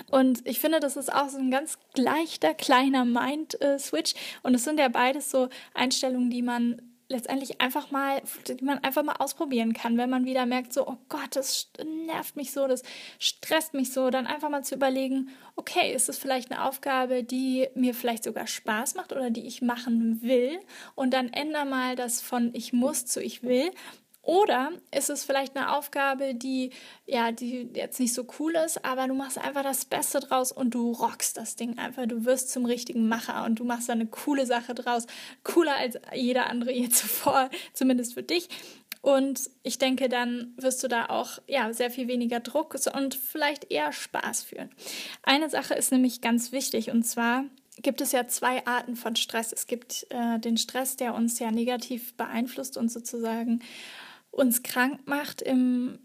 Und 0.10 0.48
ich 0.48 0.60
finde, 0.60 0.80
das 0.80 0.98
ist 0.98 1.14
auch 1.14 1.30
so 1.30 1.38
ein 1.38 1.52
ganz 1.52 1.78
leichter, 1.96 2.54
kleiner 2.54 3.06
Mind-Switch. 3.06 4.14
Und 4.44 4.56
es 4.56 4.64
sind 4.64 4.80
ja 4.80 4.90
beides 4.90 5.32
so 5.32 5.50
Einstellungen, 5.74 6.30
die 6.30 6.42
man 6.42 6.82
letztendlich 7.10 7.60
einfach 7.60 7.90
mal, 7.90 8.22
die 8.48 8.64
man 8.64 8.78
einfach 8.80 9.04
mal 9.04 9.16
ausprobieren 9.18 9.74
kann, 9.74 9.98
wenn 9.98 10.12
man 10.12 10.26
wieder 10.26 10.46
merkt, 10.46 10.74
so, 10.74 10.88
oh 10.88 10.98
Gott, 11.10 11.36
das 11.36 11.72
nervt 12.06 12.36
mich 12.36 12.52
so, 12.52 12.68
das 12.68 12.84
stresst 13.18 13.74
mich 13.74 13.92
so, 13.92 14.12
dann 14.12 14.28
einfach 14.28 14.50
mal 14.50 14.64
zu 14.64 14.76
überlegen, 14.76 15.30
okay, 15.56 15.92
ist 15.94 16.08
es 16.08 16.20
vielleicht 16.20 16.52
eine 16.52 16.64
Aufgabe, 16.64 17.24
die 17.24 17.68
mir 17.74 17.96
vielleicht 17.96 18.24
sogar 18.24 18.46
Spaß 18.46 18.94
macht 18.94 19.12
oder 19.12 19.32
die 19.32 19.48
ich 19.48 19.64
machen 19.64 20.22
will 20.22 20.60
und 20.94 21.12
dann 21.12 21.34
ändere 21.34 21.66
mal 21.66 21.96
das 21.96 22.22
von 22.22 22.52
ich 22.54 22.74
muss 22.74 23.08
zu 23.08 23.22
ich 23.22 23.42
will 23.42 23.72
oder 24.22 24.72
ist 24.96 25.10
es 25.10 25.24
vielleicht 25.24 25.56
eine 25.56 25.76
Aufgabe, 25.76 26.36
die 26.36 26.72
ja, 27.06 27.32
die 27.32 27.70
jetzt 27.74 28.00
nicht 28.00 28.14
so 28.14 28.28
cool 28.40 28.54
ist, 28.56 28.84
aber 28.86 29.08
du 29.08 29.14
machst 29.14 29.38
einfach 29.38 29.64
das 29.64 29.86
Beste 29.86 30.20
draus 30.20 30.52
und 30.52 30.72
du 30.72 30.92
rockst 30.92 31.38
das 31.38 31.56
Ding 31.56 31.78
einfach. 31.78 32.06
Du 32.06 32.26
wirst 32.26 32.52
zum 32.52 32.66
richtigen 32.66 33.08
Macher 33.08 33.46
und 33.46 33.60
du 33.60 33.64
machst 33.64 33.90
da 33.90 33.94
eine 33.94 34.08
coole 34.08 34.46
Sache 34.46 34.76
draus. 34.76 35.08
Cooler 35.44 35.76
als 35.76 35.98
jeder 36.14 36.48
andere 36.50 36.72
je 36.72 36.90
zuvor, 36.90 37.50
zumindest 37.74 38.14
für 38.14 38.24
dich. 38.24 38.50
Und 39.02 39.50
ich 39.64 39.78
denke, 39.78 40.10
dann 40.10 40.54
wirst 40.58 40.84
du 40.84 40.90
da 40.90 41.06
auch 41.06 41.40
ja, 41.48 41.72
sehr 41.72 41.90
viel 41.90 42.10
weniger 42.10 42.42
Druck 42.42 42.76
und 42.94 43.16
vielleicht 43.16 43.72
eher 43.72 43.94
Spaß 43.94 44.44
fühlen. 44.44 44.70
Eine 45.24 45.50
Sache 45.50 45.74
ist 45.74 45.92
nämlich 45.92 46.20
ganz 46.20 46.52
wichtig 46.52 46.92
und 46.92 47.04
zwar 47.04 47.46
gibt 47.82 48.02
es 48.02 48.12
ja 48.12 48.28
zwei 48.28 48.66
Arten 48.68 48.98
von 48.98 49.16
Stress. 49.16 49.54
Es 49.54 49.68
gibt 49.68 50.06
äh, 50.10 50.38
den 50.40 50.58
Stress, 50.58 50.98
der 50.98 51.16
uns 51.16 51.40
ja 51.40 51.50
negativ 51.50 52.14
beeinflusst 52.16 52.76
und 52.76 52.92
sozusagen 52.92 53.62
uns 54.40 54.64
krank 54.64 55.02
macht 55.06 55.42
im 55.42 56.00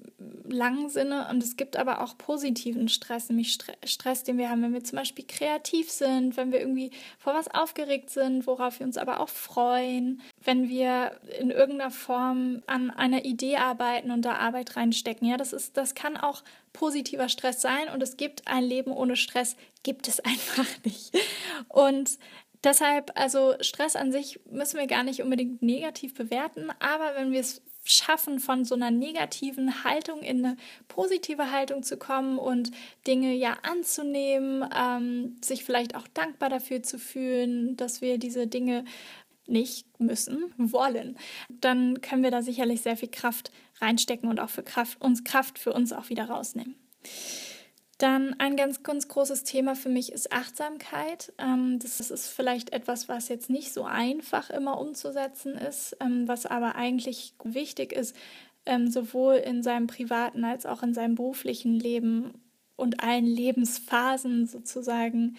langen 0.49 0.89
Sinne. 0.89 1.29
Und 1.31 1.43
es 1.43 1.57
gibt 1.57 1.77
aber 1.77 2.03
auch 2.03 2.19
positiven 2.19 2.89
Stress, 2.89 3.29
nämlich 3.29 3.57
Stress, 3.85 4.25
den 4.25 4.39
wir 4.39 4.51
haben, 4.51 4.63
wenn 4.63 4.75
wir 4.75 4.83
zum 4.83 4.97
Beispiel 4.97 5.25
kreativ 5.27 5.91
sind, 5.91 6.37
wenn 6.37 6.51
wir 6.51 6.61
irgendwie 6.61 6.91
vor 7.19 7.35
was 7.35 7.49
aufgeregt 7.49 8.11
sind, 8.11 8.47
worauf 8.47 8.81
wir 8.81 8.87
uns 8.87 8.99
aber 8.99 9.21
auch 9.21 9.29
freuen, 9.29 10.21
wenn 10.43 10.69
wir 10.69 11.13
in 11.39 11.51
irgendeiner 11.51 11.93
Form 11.93 12.63
an 12.67 12.91
einer 12.91 13.25
Idee 13.25 13.57
arbeiten 13.57 14.11
und 14.11 14.23
da 14.23 14.35
Arbeit 14.35 14.77
reinstecken. 14.77 15.29
Ja, 15.29 15.37
das 15.37 15.53
ist, 15.53 15.77
das 15.77 15.95
kann 15.95 16.17
auch 16.17 16.43
positiver 16.73 17.29
Stress 17.29 17.63
sein 17.63 17.89
und 17.93 18.03
es 18.03 18.17
gibt 18.17 18.49
ein 18.49 18.65
Leben 18.65 18.91
ohne 18.91 19.15
Stress, 19.15 19.57
gibt 19.85 20.09
es 20.09 20.21
einfach 20.25 20.67
nicht. 20.85 21.13
Und 21.69 22.19
Deshalb, 22.65 23.13
also 23.15 23.57
Stress 23.61 23.95
an 23.95 24.11
sich 24.11 24.41
müssen 24.51 24.81
wir 24.81 24.87
gar 24.87 25.05
nicht 25.05 25.21
unbedingt 25.23 25.61
negativ 25.61 26.15
bewerten, 26.15 26.71
aber 26.79 27.15
wenn 27.15 27.31
wir 27.31 27.41
es 27.41 27.61
schaffen, 27.85 28.41
von 28.41 28.65
so 28.65 28.75
einer 28.75 28.91
negativen 28.91 29.85
Haltung 29.85 30.23
in 30.23 30.45
eine 30.45 30.57
positive 30.89 31.53
Haltung 31.53 31.83
zu 31.83 31.97
kommen 31.99 32.39
und 32.39 32.71
Dinge 33.07 33.35
ja 33.35 33.59
anzunehmen, 33.63 34.69
ähm, 34.77 35.37
sich 35.43 35.65
vielleicht 35.65 35.95
auch 35.95 36.09
dankbar 36.09 36.49
dafür 36.49 36.83
zu 36.83 36.99
fühlen, 36.99 37.77
dass 37.77 38.01
wir 38.01 38.19
diese 38.19 38.47
Dinge 38.47 38.85
nicht 39.47 40.01
müssen, 40.01 40.55
wollen, 40.57 41.19
dann 41.49 42.01
können 42.01 42.23
wir 42.23 42.31
da 42.31 42.43
sicherlich 42.43 42.81
sehr 42.81 42.97
viel 42.97 43.11
Kraft 43.11 43.53
reinstecken 43.81 44.29
und 44.29 44.41
auch 44.41 44.49
für 44.49 44.63
Kraft, 44.63 45.01
uns 45.03 45.23
Kraft 45.23 45.59
für 45.59 45.73
uns 45.73 45.93
auch 45.93 46.09
wieder 46.09 46.25
rausnehmen. 46.25 46.77
Dann 48.05 48.39
ein 48.39 48.55
ganz, 48.57 48.83
ganz 48.83 49.09
großes 49.09 49.45
Thema 49.45 49.75
für 49.75 49.89
mich 49.89 50.13
ist 50.13 50.31
Achtsamkeit. 50.31 51.33
Ähm, 51.39 51.79
das 51.79 52.01
ist 52.01 52.29
vielleicht 52.29 52.75
etwas, 52.75 53.09
was 53.09 53.31
jetzt 53.31 53.49
nicht 53.49 53.73
so 53.73 53.85
einfach 53.85 54.51
immer 54.51 54.79
umzusetzen 54.79 55.55
ist, 55.55 55.97
ähm, 56.01 56.29
was 56.29 56.45
aber 56.45 56.75
eigentlich 56.75 57.33
wichtig 57.45 57.93
ist, 57.93 58.15
ähm, 58.67 58.91
sowohl 58.91 59.37
in 59.37 59.63
seinem 59.63 59.87
privaten 59.87 60.45
als 60.45 60.67
auch 60.67 60.83
in 60.83 60.93
seinem 60.93 61.15
beruflichen 61.15 61.81
Leben 61.81 62.35
und 62.77 63.03
allen 63.03 63.25
Lebensphasen 63.25 64.47
sozusagen 64.49 65.39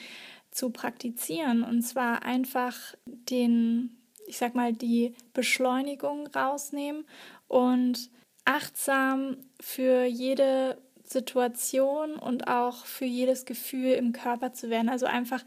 zu 0.50 0.72
praktizieren. 0.72 1.62
Und 1.62 1.84
zwar 1.84 2.24
einfach 2.24 2.96
den, 3.06 3.96
ich 4.26 4.40
sag 4.40 4.56
mal, 4.56 4.74
die 4.74 5.14
Beschleunigung 5.34 6.26
rausnehmen 6.26 7.06
und 7.48 8.10
achtsam 8.44 9.38
für 9.62 10.06
jede 10.06 10.80
Situation 11.10 12.16
und 12.16 12.48
auch 12.48 12.86
für 12.86 13.06
jedes 13.06 13.46
Gefühl 13.46 13.92
im 13.94 14.12
Körper 14.12 14.54
zu 14.54 14.70
werden. 14.70 14.90
Also 14.90 15.06
einfach, 15.06 15.44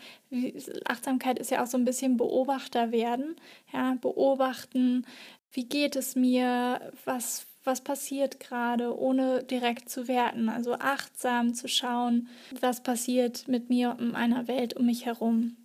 Achtsamkeit 0.87 1.38
ist 1.38 1.50
ja 1.50 1.62
auch 1.62 1.67
so 1.67 1.77
ein 1.77 1.85
bisschen 1.85 2.17
Beobachter 2.17 2.93
werden, 2.93 3.37
ja, 3.73 3.97
beobachten, 4.00 5.05
wie 5.53 5.65
geht 5.65 5.97
es 5.97 6.15
mir, 6.15 6.81
was, 7.05 7.47
was 7.65 7.81
passiert 7.81 8.41
gerade, 8.41 8.99
ohne 8.99 9.43
direkt 9.43 9.88
zu 9.91 10.09
werten. 10.09 10.49
Also 10.49 10.75
achtsam 10.75 11.55
zu 11.55 11.69
schauen, 11.69 12.29
was 12.61 12.83
passiert 12.83 13.49
mit 13.49 13.69
mir 13.69 13.97
und 13.99 14.12
meiner 14.12 14.49
Welt 14.49 14.75
um 14.75 14.87
mich 14.87 15.07
herum. 15.07 15.57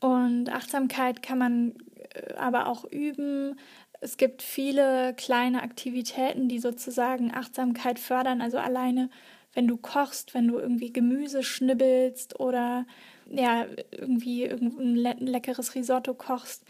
Und 0.00 0.50
Achtsamkeit 0.50 1.22
kann 1.22 1.38
man 1.38 1.74
äh, 2.14 2.34
aber 2.34 2.66
auch 2.66 2.84
üben, 2.84 3.58
es 4.00 4.16
gibt 4.16 4.42
viele 4.42 5.14
kleine 5.14 5.62
Aktivitäten, 5.62 6.48
die 6.48 6.58
sozusagen 6.58 7.34
Achtsamkeit 7.34 7.98
fördern. 7.98 8.40
Also 8.40 8.58
alleine, 8.58 9.10
wenn 9.54 9.66
du 9.66 9.76
kochst, 9.76 10.34
wenn 10.34 10.48
du 10.48 10.58
irgendwie 10.58 10.92
Gemüse 10.92 11.42
schnibbelst 11.42 12.38
oder 12.38 12.86
ja, 13.30 13.66
irgendwie 13.90 14.44
ein 14.44 14.96
leckeres 14.96 15.74
Risotto 15.74 16.14
kochst, 16.14 16.64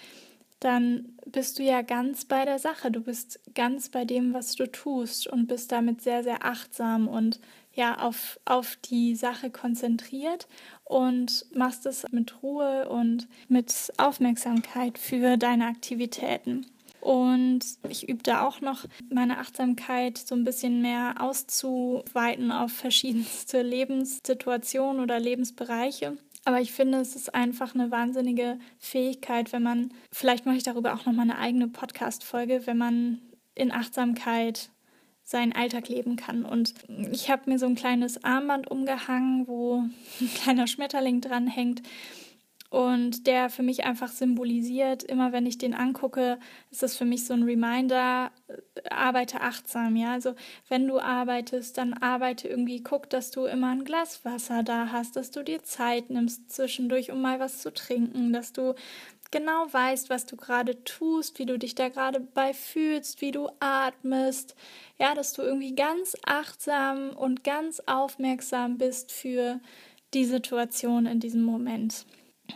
dann 0.60 1.16
bist 1.24 1.58
du 1.58 1.62
ja 1.62 1.82
ganz 1.82 2.24
bei 2.24 2.44
der 2.44 2.58
Sache. 2.58 2.90
Du 2.90 3.00
bist 3.00 3.40
ganz 3.54 3.90
bei 3.90 4.04
dem, 4.04 4.34
was 4.34 4.56
du 4.56 4.66
tust 4.66 5.26
und 5.28 5.46
bist 5.46 5.70
damit 5.70 6.02
sehr, 6.02 6.24
sehr 6.24 6.44
achtsam 6.44 7.06
und 7.06 7.38
ja, 7.74 7.98
auf, 8.00 8.40
auf 8.44 8.76
die 8.76 9.14
Sache 9.14 9.50
konzentriert 9.50 10.48
und 10.84 11.46
machst 11.54 11.86
es 11.86 12.04
mit 12.10 12.42
Ruhe 12.42 12.88
und 12.88 13.28
mit 13.48 13.92
Aufmerksamkeit 13.98 14.98
für 14.98 15.36
deine 15.36 15.66
Aktivitäten. 15.66 16.66
Und 17.00 17.60
ich 17.88 18.08
übe 18.08 18.22
da 18.22 18.46
auch 18.46 18.60
noch 18.60 18.84
meine 19.10 19.38
Achtsamkeit 19.38 20.18
so 20.18 20.34
ein 20.34 20.44
bisschen 20.44 20.82
mehr 20.82 21.16
auszuweiten 21.20 22.50
auf 22.50 22.72
verschiedenste 22.72 23.62
Lebenssituationen 23.62 25.02
oder 25.02 25.20
Lebensbereiche. 25.20 26.16
Aber 26.44 26.60
ich 26.60 26.72
finde, 26.72 26.98
es 26.98 27.14
ist 27.14 27.34
einfach 27.34 27.74
eine 27.74 27.90
wahnsinnige 27.90 28.58
Fähigkeit, 28.78 29.52
wenn 29.52 29.62
man, 29.62 29.92
vielleicht 30.12 30.46
mache 30.46 30.56
ich 30.56 30.62
darüber 30.62 30.94
auch 30.94 31.04
nochmal 31.04 31.30
eine 31.30 31.38
eigene 31.38 31.68
Podcast-Folge, 31.68 32.62
wenn 32.66 32.78
man 32.78 33.20
in 33.54 33.70
Achtsamkeit 33.70 34.70
seinen 35.22 35.52
Alltag 35.52 35.88
leben 35.88 36.16
kann. 36.16 36.46
Und 36.46 36.72
ich 37.12 37.30
habe 37.30 37.50
mir 37.50 37.58
so 37.58 37.66
ein 37.66 37.74
kleines 37.74 38.24
Armband 38.24 38.70
umgehangen, 38.70 39.46
wo 39.46 39.84
ein 40.20 40.34
kleiner 40.34 40.66
Schmetterling 40.66 41.20
dran 41.20 41.46
hängt 41.46 41.82
und 42.70 43.26
der 43.26 43.48
für 43.48 43.62
mich 43.62 43.84
einfach 43.84 44.08
symbolisiert, 44.10 45.02
immer 45.02 45.32
wenn 45.32 45.46
ich 45.46 45.56
den 45.56 45.72
angucke, 45.72 46.38
ist 46.70 46.82
das 46.82 46.96
für 46.96 47.06
mich 47.06 47.24
so 47.24 47.32
ein 47.32 47.44
Reminder, 47.44 48.30
äh, 48.48 48.88
arbeite 48.90 49.40
achtsam, 49.40 49.96
ja. 49.96 50.12
Also 50.12 50.34
wenn 50.68 50.86
du 50.86 50.98
arbeitest, 50.98 51.78
dann 51.78 51.94
arbeite 51.94 52.46
irgendwie, 52.48 52.82
guck, 52.82 53.08
dass 53.08 53.30
du 53.30 53.46
immer 53.46 53.70
ein 53.70 53.84
Glas 53.84 54.24
Wasser 54.24 54.62
da 54.62 54.92
hast, 54.92 55.16
dass 55.16 55.30
du 55.30 55.42
dir 55.42 55.62
Zeit 55.62 56.10
nimmst 56.10 56.52
zwischendurch, 56.52 57.10
um 57.10 57.22
mal 57.22 57.40
was 57.40 57.62
zu 57.62 57.72
trinken, 57.72 58.34
dass 58.34 58.52
du 58.52 58.74
genau 59.30 59.66
weißt, 59.72 60.10
was 60.10 60.26
du 60.26 60.36
gerade 60.36 60.84
tust, 60.84 61.38
wie 61.38 61.46
du 61.46 61.58
dich 61.58 61.74
da 61.74 61.88
gerade 61.88 62.20
bei 62.20 62.52
fühlst, 62.52 63.20
wie 63.22 63.30
du 63.30 63.48
atmest, 63.60 64.54
ja, 64.98 65.14
dass 65.14 65.32
du 65.32 65.42
irgendwie 65.42 65.74
ganz 65.74 66.16
achtsam 66.26 67.10
und 67.10 67.44
ganz 67.44 67.80
aufmerksam 67.86 68.78
bist 68.78 69.12
für 69.12 69.60
die 70.14 70.24
Situation 70.24 71.06
in 71.06 71.20
diesem 71.20 71.42
Moment. 71.42 72.06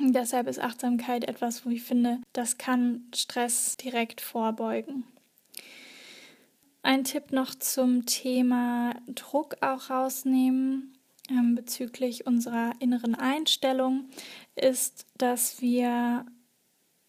Deshalb 0.00 0.46
ist 0.48 0.60
Achtsamkeit 0.60 1.24
etwas, 1.24 1.64
wo 1.66 1.70
ich 1.70 1.82
finde, 1.82 2.20
das 2.32 2.58
kann 2.58 3.08
Stress 3.14 3.76
direkt 3.76 4.20
vorbeugen. 4.20 5.04
Ein 6.82 7.04
Tipp 7.04 7.30
noch 7.30 7.54
zum 7.54 8.06
Thema 8.06 8.94
Druck 9.06 9.56
auch 9.60 9.90
rausnehmen 9.90 10.98
ähm, 11.30 11.54
bezüglich 11.54 12.26
unserer 12.26 12.72
inneren 12.80 13.14
Einstellung 13.14 14.08
ist, 14.56 15.06
dass 15.16 15.60
wir 15.60 16.26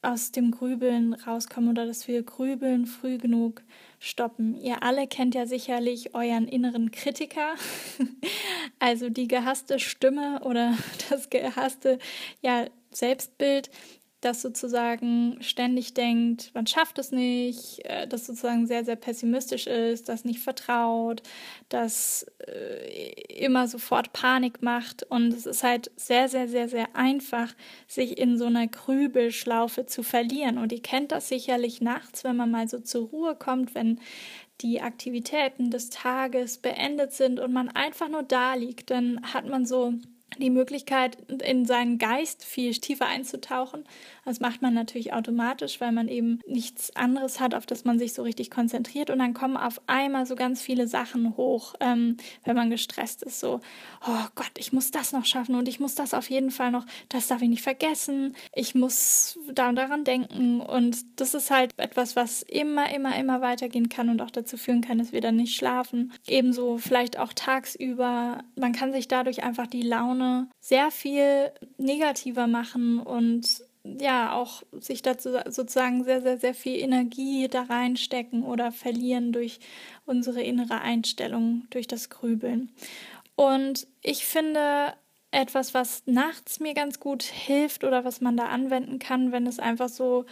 aus 0.04 0.32
dem 0.32 0.52
Grübeln 0.52 1.14
rauskommen 1.14 1.70
oder 1.70 1.86
dass 1.86 2.08
wir 2.08 2.24
Grübeln 2.24 2.86
früh 2.86 3.18
genug 3.18 3.64
stoppen. 4.00 4.56
Ihr 4.60 4.84
alle 4.84 5.08
kennt 5.08 5.36
ja 5.36 5.46
sicherlich 5.46 6.14
euren 6.14 6.48
inneren 6.48 6.92
Kritiker, 6.92 7.56
also 8.80 9.10
die 9.10 9.28
gehasste 9.28 9.80
Stimme 9.80 10.42
oder 10.44 10.78
das 11.10 11.30
gehasste 11.30 12.00
ja, 12.42 12.66
Selbstbild, 12.92 13.70
das 14.26 14.42
sozusagen 14.42 15.38
ständig 15.42 15.94
denkt, 15.94 16.52
man 16.54 16.68
schafft 16.68 17.00
es 17.00 17.12
nicht, 17.12 17.80
äh, 17.86 18.08
das 18.08 18.26
sozusagen 18.26 18.68
sehr, 18.68 18.86
sehr 18.86 18.96
pessimistisch 18.96 19.68
ist, 19.68 20.10
das 20.10 20.26
nicht 20.26 20.40
vertraut, 20.40 21.22
das 21.70 22.26
äh, 22.48 23.12
immer 23.28 23.68
sofort 23.68 24.14
Panik 24.14 24.62
macht. 24.62 25.04
Und 25.04 25.34
es 25.34 25.46
ist 25.46 25.64
halt 25.64 25.92
sehr, 25.96 26.30
sehr, 26.30 26.48
sehr, 26.48 26.70
sehr 26.70 26.96
einfach, 26.96 27.54
sich 27.88 28.18
in 28.18 28.38
so 28.38 28.46
einer 28.46 28.68
Grübelschlaufe 28.68 29.86
zu 29.86 30.04
verlieren. 30.04 30.58
Und 30.58 30.72
ihr 30.72 30.82
kennt 30.82 31.12
das 31.12 31.30
sicherlich 31.30 31.82
nachts, 31.82 32.24
wenn 32.24 32.36
man 32.36 32.52
mal 32.52 32.68
so 32.68 32.80
zur 32.80 33.10
Ruhe 33.10 33.36
kommt, 33.36 33.76
wenn 33.76 34.00
die 34.62 34.82
Aktivitäten 34.82 35.72
des 35.72 35.90
Tages 35.90 36.58
beendet 36.58 37.12
sind 37.12 37.40
und 37.40 37.52
man 37.52 37.70
einfach 37.70 38.08
nur 38.08 38.24
da 38.24 38.54
liegt, 38.54 38.92
dann 38.92 39.20
hat 39.34 39.48
man 39.48 39.66
so 39.66 39.94
die 40.40 40.50
Möglichkeit, 40.50 41.18
in 41.42 41.66
seinen 41.66 41.98
Geist 41.98 42.44
viel 42.44 42.74
tiefer 42.74 43.08
einzutauchen. 43.08 43.86
Das 44.26 44.40
macht 44.40 44.62
man 44.62 44.74
natürlich 44.74 45.14
automatisch, 45.14 45.82
weil 45.82 45.92
man 45.92 46.08
eben 46.08 46.40
nichts 46.48 46.96
anderes 46.96 47.40
hat, 47.40 47.56
auf 47.56 47.66
das 47.66 47.86
man 47.86 48.00
sich 48.00 48.14
so 48.14 48.24
richtig 48.24 48.52
konzentriert. 48.52 49.10
Und 49.10 49.20
dann 49.20 49.34
kommen 49.34 49.58
auf 49.58 49.82
einmal 49.88 50.26
so 50.26 50.36
ganz 50.36 50.62
viele 50.62 50.88
Sachen 50.88 51.36
hoch, 51.38 51.76
ähm, 51.80 52.18
wenn 52.44 52.56
man 52.56 52.70
gestresst 52.70 53.24
ist. 53.24 53.40
So, 53.40 53.60
oh 54.08 54.26
Gott, 54.36 54.52
ich 54.58 54.74
muss 54.74 54.92
das 54.92 55.12
noch 55.12 55.26
schaffen 55.26 55.56
und 55.56 55.68
ich 55.68 55.80
muss 55.80 55.96
das 55.96 56.14
auf 56.14 56.30
jeden 56.30 56.52
Fall 56.52 56.72
noch, 56.72 56.86
das 57.10 57.28
darf 57.28 57.42
ich 57.42 57.50
nicht 57.50 57.64
vergessen. 57.64 58.36
Ich 58.54 58.76
muss 58.76 59.40
da 59.52 59.70
und 59.70 59.76
daran 59.76 60.04
denken. 60.04 60.62
Und 60.62 61.20
das 61.20 61.34
ist 61.34 61.52
halt 61.52 61.72
etwas, 61.78 62.16
was 62.16 62.44
immer, 62.44 62.94
immer, 62.94 63.16
immer 63.18 63.42
weitergehen 63.42 63.90
kann 63.90 64.10
und 64.10 64.22
auch 64.22 64.32
dazu 64.32 64.58
führen 64.58 64.82
kann, 64.82 65.00
dass 65.00 65.12
wir 65.12 65.22
dann 65.22 65.36
nicht 65.36 65.56
schlafen. 65.56 66.14
Ebenso 66.28 66.78
vielleicht 66.78 67.20
auch 67.20 67.34
tagsüber. 67.34 68.44
Man 68.56 68.74
kann 68.74 68.94
sich 68.94 69.08
dadurch 69.08 69.44
einfach 69.44 69.68
die 69.68 69.82
Laune 69.82 70.04
Laune 70.04 70.50
sehr 70.60 70.92
viel 70.92 71.52
negativer 71.78 72.48
machen 72.48 73.00
und 73.00 73.64
ja, 74.00 74.34
auch 74.34 74.64
sich 74.72 75.02
dazu 75.02 75.32
sozusagen 75.46 76.04
sehr, 76.04 76.22
sehr, 76.22 76.38
sehr 76.38 76.54
viel 76.54 76.80
Energie 76.80 77.48
da 77.48 77.64
reinstecken 77.64 78.44
oder 78.44 78.72
verlieren 78.72 79.32
durch 79.32 79.60
unsere 80.06 80.42
innere 80.42 80.82
Einstellung, 80.82 81.68
durch 81.70 81.88
das 81.88 82.10
Grübeln. 82.10 82.72
Und 83.36 83.88
ich 84.02 84.26
finde, 84.26 84.94
etwas, 85.34 85.74
was 85.74 86.04
nachts 86.06 86.60
mir 86.60 86.74
ganz 86.74 87.00
gut 87.00 87.24
hilft 87.24 87.84
oder 87.84 88.06
was 88.06 88.22
man 88.22 88.38
da 88.38 88.46
anwenden 88.46 89.00
kann, 89.00 89.32
wenn 89.32 89.48
es 89.48 89.60
einfach 89.60 89.90
so, 89.90 90.26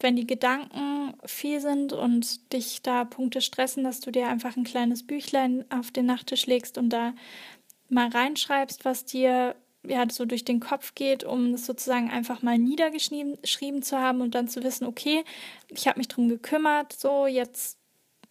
wenn 0.00 0.16
die 0.16 0.26
Gedanken 0.26 1.14
viel 1.24 1.60
sind 1.60 1.92
und 1.92 2.52
dich 2.52 2.82
da 2.82 3.04
Punkte 3.04 3.40
stressen, 3.40 3.84
dass 3.84 4.00
du 4.00 4.10
dir 4.10 4.28
einfach 4.28 4.56
ein 4.56 4.64
kleines 4.64 5.06
Büchlein 5.06 5.64
auf 5.70 5.90
den 5.90 6.06
Nachttisch 6.06 6.46
legst 6.46 6.78
und 6.78 6.90
da 6.90 7.14
mal 7.88 8.08
reinschreibst, 8.08 8.84
was 8.84 9.04
dir 9.04 9.54
ja 9.88 10.04
so 10.10 10.24
durch 10.24 10.44
den 10.44 10.60
Kopf 10.60 10.94
geht, 10.94 11.24
um 11.24 11.54
es 11.54 11.66
sozusagen 11.66 12.10
einfach 12.10 12.42
mal 12.42 12.58
niedergeschrieben 12.58 13.82
zu 13.82 13.98
haben 13.98 14.20
und 14.20 14.34
dann 14.34 14.48
zu 14.48 14.62
wissen, 14.62 14.86
okay, 14.86 15.24
ich 15.68 15.86
habe 15.88 15.98
mich 15.98 16.08
drum 16.08 16.28
gekümmert, 16.28 16.92
so 16.92 17.26
jetzt 17.26 17.78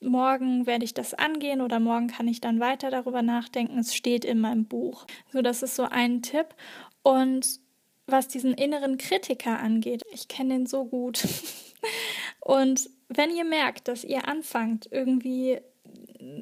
morgen 0.01 0.65
werde 0.65 0.85
ich 0.85 0.93
das 0.93 1.13
angehen 1.13 1.61
oder 1.61 1.79
morgen 1.79 2.07
kann 2.07 2.27
ich 2.27 2.41
dann 2.41 2.59
weiter 2.59 2.91
darüber 2.91 3.21
nachdenken. 3.21 3.79
Es 3.79 3.95
steht 3.95 4.25
in 4.25 4.39
meinem 4.39 4.65
Buch. 4.65 5.05
So, 5.31 5.41
das 5.41 5.63
ist 5.63 5.75
so 5.75 5.83
ein 5.83 6.21
Tipp. 6.21 6.47
Und 7.01 7.59
was 8.07 8.27
diesen 8.27 8.53
inneren 8.53 8.97
Kritiker 8.97 9.59
angeht, 9.59 10.03
ich 10.13 10.27
kenne 10.27 10.55
den 10.55 10.65
so 10.67 10.85
gut. 10.85 11.27
und 12.39 12.89
wenn 13.09 13.35
ihr 13.35 13.45
merkt, 13.45 13.87
dass 13.87 14.03
ihr 14.03 14.27
anfangt, 14.27 14.87
irgendwie 14.91 15.59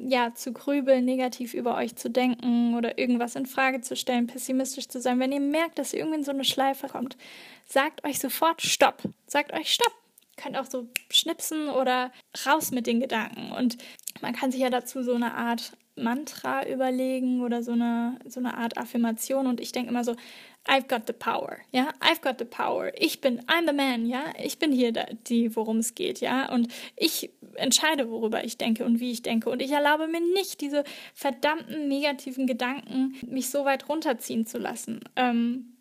ja, 0.07 0.33
zu 0.33 0.53
grübeln, 0.53 1.05
negativ 1.05 1.53
über 1.53 1.75
euch 1.75 1.95
zu 1.95 2.09
denken 2.09 2.75
oder 2.75 2.97
irgendwas 2.97 3.35
in 3.35 3.45
Frage 3.45 3.81
zu 3.81 3.95
stellen, 3.95 4.27
pessimistisch 4.27 4.87
zu 4.87 5.01
sein, 5.01 5.19
wenn 5.19 5.31
ihr 5.31 5.39
merkt, 5.39 5.79
dass 5.79 5.93
ihr 5.93 5.99
irgendwie 5.99 6.19
in 6.19 6.23
so 6.23 6.31
eine 6.31 6.43
Schleife 6.43 6.87
kommt, 6.87 7.17
sagt 7.65 8.05
euch 8.05 8.19
sofort 8.19 8.61
Stopp. 8.61 9.03
Sagt 9.27 9.53
euch 9.53 9.73
Stopp. 9.73 9.93
Könnt 10.35 10.57
auch 10.57 10.65
so 10.65 10.87
schnipsen 11.11 11.69
oder 11.69 12.11
raus 12.45 12.71
mit 12.71 12.87
den 12.87 12.99
Gedanken. 12.99 13.51
Und 13.51 13.77
man 14.21 14.33
kann 14.33 14.51
sich 14.51 14.61
ja 14.61 14.69
dazu 14.69 15.03
so 15.03 15.13
eine 15.13 15.35
Art 15.35 15.73
Mantra 15.95 16.67
überlegen 16.67 17.41
oder 17.43 17.61
so 17.61 17.73
eine, 17.73 18.17
so 18.25 18.39
eine 18.39 18.57
Art 18.57 18.77
Affirmation. 18.77 19.45
Und 19.47 19.59
ich 19.61 19.71
denke 19.71 19.89
immer 19.89 20.03
so, 20.03 20.15
I've 20.65 20.87
got 20.87 21.07
the 21.07 21.13
power, 21.13 21.57
ja, 21.71 21.91
I've 21.99 22.21
got 22.21 22.39
the 22.39 22.45
power. 22.45 22.91
Ich 22.95 23.19
bin, 23.19 23.41
I'm 23.47 23.67
the 23.67 23.73
man, 23.73 24.05
ja, 24.05 24.33
ich 24.41 24.59
bin 24.59 24.71
hier 24.71 24.93
die, 25.27 25.55
worum 25.55 25.79
es 25.79 25.93
geht, 25.93 26.21
ja, 26.21 26.51
und 26.53 26.67
ich 26.95 27.31
entscheide, 27.55 28.09
worüber 28.09 28.43
ich 28.43 28.57
denke 28.57 28.85
und 28.85 28.99
wie 28.99 29.11
ich 29.11 29.21
denke. 29.21 29.49
Und 29.49 29.61
ich 29.61 29.71
erlaube 29.71 30.07
mir 30.07 30.21
nicht, 30.21 30.61
diese 30.61 30.83
verdammten 31.13 31.87
negativen 31.87 32.47
Gedanken 32.47 33.15
mich 33.27 33.49
so 33.49 33.65
weit 33.65 33.89
runterziehen 33.89 34.45
zu 34.45 34.57
lassen. 34.57 35.01
Ähm, 35.15 35.72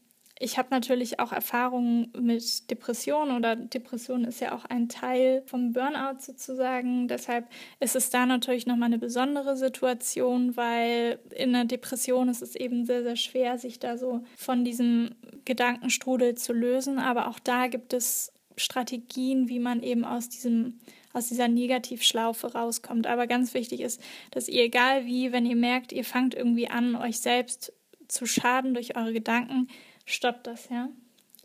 ich 0.42 0.58
habe 0.58 0.68
natürlich 0.72 1.20
auch 1.20 1.30
Erfahrungen 1.30 2.10
mit 2.18 2.68
Depressionen 2.68 3.36
oder 3.36 3.54
Depression 3.54 4.24
ist 4.24 4.40
ja 4.40 4.52
auch 4.52 4.64
ein 4.64 4.88
Teil 4.88 5.44
vom 5.46 5.72
Burnout 5.72 6.18
sozusagen. 6.18 7.06
Deshalb 7.06 7.48
ist 7.78 7.94
es 7.94 8.10
da 8.10 8.26
natürlich 8.26 8.66
nochmal 8.66 8.86
eine 8.86 8.98
besondere 8.98 9.56
Situation, 9.56 10.56
weil 10.56 11.20
in 11.32 11.54
einer 11.54 11.64
Depression 11.64 12.28
ist 12.28 12.42
es 12.42 12.56
eben 12.56 12.86
sehr, 12.86 13.04
sehr 13.04 13.14
schwer, 13.14 13.56
sich 13.56 13.78
da 13.78 13.96
so 13.96 14.24
von 14.36 14.64
diesem 14.64 15.14
Gedankenstrudel 15.44 16.34
zu 16.34 16.52
lösen. 16.52 16.98
Aber 16.98 17.28
auch 17.28 17.38
da 17.38 17.68
gibt 17.68 17.92
es 17.92 18.32
Strategien, 18.56 19.48
wie 19.48 19.60
man 19.60 19.80
eben 19.82 20.04
aus 20.04 20.28
diesem 20.28 20.80
aus 21.12 21.28
dieser 21.28 21.46
Negativschlaufe 21.46 22.54
rauskommt. 22.54 23.06
Aber 23.06 23.26
ganz 23.26 23.52
wichtig 23.52 23.82
ist, 23.82 24.02
dass 24.30 24.48
ihr, 24.48 24.64
egal 24.64 25.04
wie, 25.04 25.30
wenn 25.30 25.44
ihr 25.44 25.56
merkt, 25.56 25.92
ihr 25.92 26.04
fangt 26.04 26.34
irgendwie 26.34 26.68
an, 26.68 26.96
euch 26.96 27.20
selbst 27.20 27.74
zu 28.08 28.24
schaden 28.24 28.72
durch 28.72 28.96
eure 28.96 29.12
Gedanken, 29.12 29.68
stoppt 30.04 30.46
das, 30.46 30.68
ja. 30.68 30.88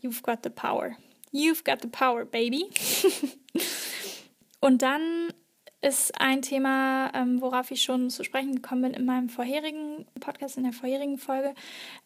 You've 0.02 0.22
got 0.22 0.40
the 0.44 0.50
power. 0.50 0.96
You've 1.32 1.64
got 1.64 1.82
the 1.82 1.88
power, 1.88 2.24
baby. 2.24 2.66
Und 4.60 4.82
dann 4.82 5.32
ist 5.80 6.20
ein 6.20 6.42
Thema, 6.42 7.12
ähm, 7.14 7.40
worauf 7.40 7.70
ich 7.70 7.82
schon 7.82 8.10
zu 8.10 8.24
sprechen 8.24 8.56
gekommen 8.56 8.82
bin 8.82 8.94
in 8.94 9.04
meinem 9.04 9.28
vorherigen 9.28 10.06
Podcast, 10.18 10.56
in 10.56 10.64
der 10.64 10.72
vorherigen 10.72 11.18
Folge, 11.18 11.54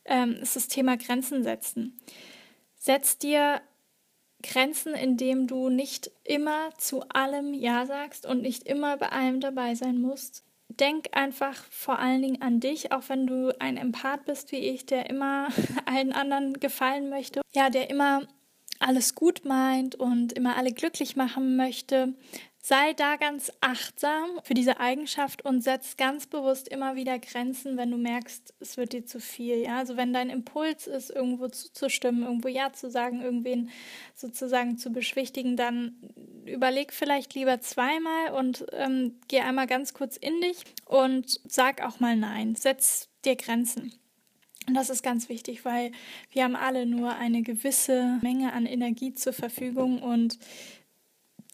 ähm, 0.05 0.35
ist 0.35 0.57
das 0.57 0.69
Thema 0.69 0.97
Grenzen 0.97 1.43
setzen. 1.43 1.99
Setz 2.77 3.17
dir 3.17 3.63
Grenzen, 4.43 4.95
indem 4.95 5.47
du 5.47 5.69
nicht 5.69 6.11
immer 6.25 6.71
zu 6.77 7.03
allem 7.09 7.55
Ja 7.55 7.87
sagst 7.87 8.27
und 8.27 8.43
nicht 8.43 8.65
immer 8.65 8.97
bei 8.97 9.09
allem 9.09 9.41
dabei 9.41 9.75
sein 9.75 10.01
musst. 10.01 10.45
Denk 10.83 11.11
einfach 11.13 11.55
vor 11.71 12.01
allen 12.01 12.23
Dingen 12.23 12.43
an 12.43 12.59
dich, 12.59 12.91
auch 12.91 13.05
wenn 13.09 13.29
du 13.29 13.55
ein 13.61 13.77
Empath 13.77 14.25
bist 14.25 14.51
wie 14.51 14.57
ich, 14.57 14.85
der 14.85 15.09
immer 15.09 15.47
allen 15.87 16.13
anderen 16.13 16.55
gefallen 16.55 17.09
möchte. 17.09 17.41
Ja, 17.53 17.71
der 17.71 17.89
immer 17.89 18.23
alles 18.81 19.15
gut 19.15 19.45
meint 19.45 19.95
und 19.95 20.33
immer 20.33 20.57
alle 20.57 20.73
glücklich 20.73 21.15
machen 21.15 21.55
möchte. 21.55 22.15
Sei 22.65 22.93
da 22.93 23.17
ganz 23.17 23.51
achtsam 23.61 24.39
für 24.45 24.55
diese 24.55 24.79
Eigenschaft 24.79 25.45
und 25.45 25.63
setz 25.63 25.97
ganz 25.97 26.29
bewusst 26.29 26.69
immer 26.69 26.95
wieder 26.95 27.19
Grenzen, 27.19 27.77
wenn 27.77 27.91
du 27.91 27.97
merkst, 27.97 28.55
es 28.61 28.77
wird 28.77 28.93
dir 28.93 29.05
zu 29.05 29.19
viel. 29.19 29.65
Ja? 29.65 29.79
Also 29.79 29.97
wenn 29.97 30.13
dein 30.13 30.31
Impuls 30.31 30.87
ist, 30.87 31.11
irgendwo 31.11 31.49
zuzustimmen, 31.49 32.23
irgendwo 32.23 32.47
Ja 32.47 32.73
zu 32.73 32.89
sagen, 32.89 33.21
irgendwen 33.21 33.71
sozusagen 34.15 34.79
zu 34.79 34.93
beschwichtigen, 34.93 35.57
dann 35.57 35.97
überleg 36.47 36.93
vielleicht 36.93 37.35
lieber 37.35 37.61
zweimal 37.61 38.31
und 38.39 38.65
ähm, 38.71 39.19
geh 39.27 39.41
einmal 39.41 39.67
ganz 39.67 39.93
kurz 39.93 40.17
in 40.17 40.41
dich 40.41 40.59
und 40.87 41.41
sag 41.45 41.83
auch 41.85 41.99
mal 41.99 42.15
Nein. 42.15 42.55
Setz 42.55 43.09
dir 43.25 43.35
Grenzen. 43.35 43.93
Und 44.69 44.75
das 44.75 44.89
ist 44.89 45.03
ganz 45.03 45.29
wichtig, 45.29 45.65
weil 45.65 45.91
wir 46.31 46.45
haben 46.45 46.55
alle 46.55 46.87
nur 46.87 47.17
eine 47.17 47.43
gewisse 47.43 48.21
Menge 48.23 48.53
an 48.53 48.67
Energie 48.67 49.13
zur 49.15 49.33
Verfügung 49.33 50.01
und 50.01 50.39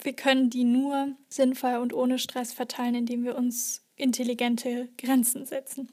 wir 0.02 0.12
können 0.12 0.50
die 0.50 0.64
nur 0.64 1.14
sinnvoll 1.28 1.76
und 1.76 1.92
ohne 1.92 2.18
Stress 2.18 2.52
verteilen, 2.52 2.94
indem 2.94 3.24
wir 3.24 3.36
uns 3.36 3.84
intelligente 3.96 4.88
Grenzen 4.96 5.44
setzen. 5.44 5.88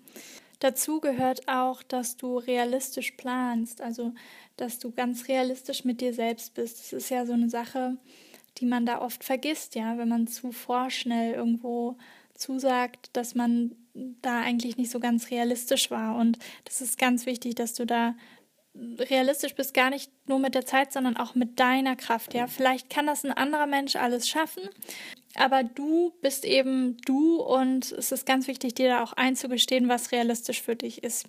Dazu 0.60 1.02
gehört 1.02 1.48
auch, 1.48 1.84
dass 1.84 2.18
du 2.18 2.38
realistisch 2.38 3.12
planst, 3.12 3.82
also 3.82 4.14
dass 4.58 4.80
du 4.80 4.92
ganz 4.92 5.28
realistisch 5.28 5.84
mit 5.84 6.02
dir 6.02 6.14
selbst 6.14 6.54
bist. 6.54 6.80
Das 6.80 6.94
ist 6.94 7.10
ja 7.10 7.26
so 7.26 7.34
eine 7.34 7.50
Sache, 7.50 7.98
die 8.58 8.66
man 8.66 8.86
da 8.86 9.02
oft 9.02 9.24
vergisst, 9.24 9.76
ja, 9.76 9.98
wenn 9.98 10.08
man 10.08 10.28
zu 10.28 10.52
vorschnell 10.52 11.34
irgendwo 11.34 11.98
zusagt, 12.36 13.10
dass 13.14 13.36
man 13.36 13.76
da 14.22 14.42
eigentlich 14.42 14.78
nicht 14.78 14.92
so 14.92 15.00
ganz 15.00 15.30
realistisch 15.32 15.92
war. 15.92 16.18
Und 16.18 16.38
das 16.64 16.82
ist 16.82 16.98
ganz 16.98 17.26
wichtig, 17.26 17.56
dass 17.56 17.74
du 17.74 17.86
da 17.86 18.16
realistisch 19.00 19.56
bist, 19.56 19.74
gar 19.74 19.90
nicht 19.90 20.12
nur 20.28 20.40
mit 20.40 20.56
der 20.56 20.66
Zeit, 20.66 20.92
sondern 20.92 21.18
auch 21.18 21.36
mit 21.36 21.60
deiner 21.60 21.96
Kraft. 21.96 22.34
Ja, 22.34 22.48
vielleicht 22.48 22.90
kann 22.90 23.08
das 23.08 23.24
ein 23.24 23.32
anderer 23.32 23.68
Mensch 23.68 23.96
alles 23.96 24.28
schaffen, 24.28 24.64
aber 25.36 25.64
du 25.64 26.14
bist 26.22 26.46
eben 26.46 26.98
du 27.06 27.42
und 27.42 27.92
es 27.92 28.12
ist 28.12 28.26
ganz 28.26 28.48
wichtig, 28.48 28.76
dir 28.76 28.90
da 28.90 29.04
auch 29.04 29.14
einzugestehen, 29.14 29.90
was 29.90 30.12
realistisch 30.12 30.62
für 30.62 30.76
dich 30.76 31.04
ist. 31.04 31.28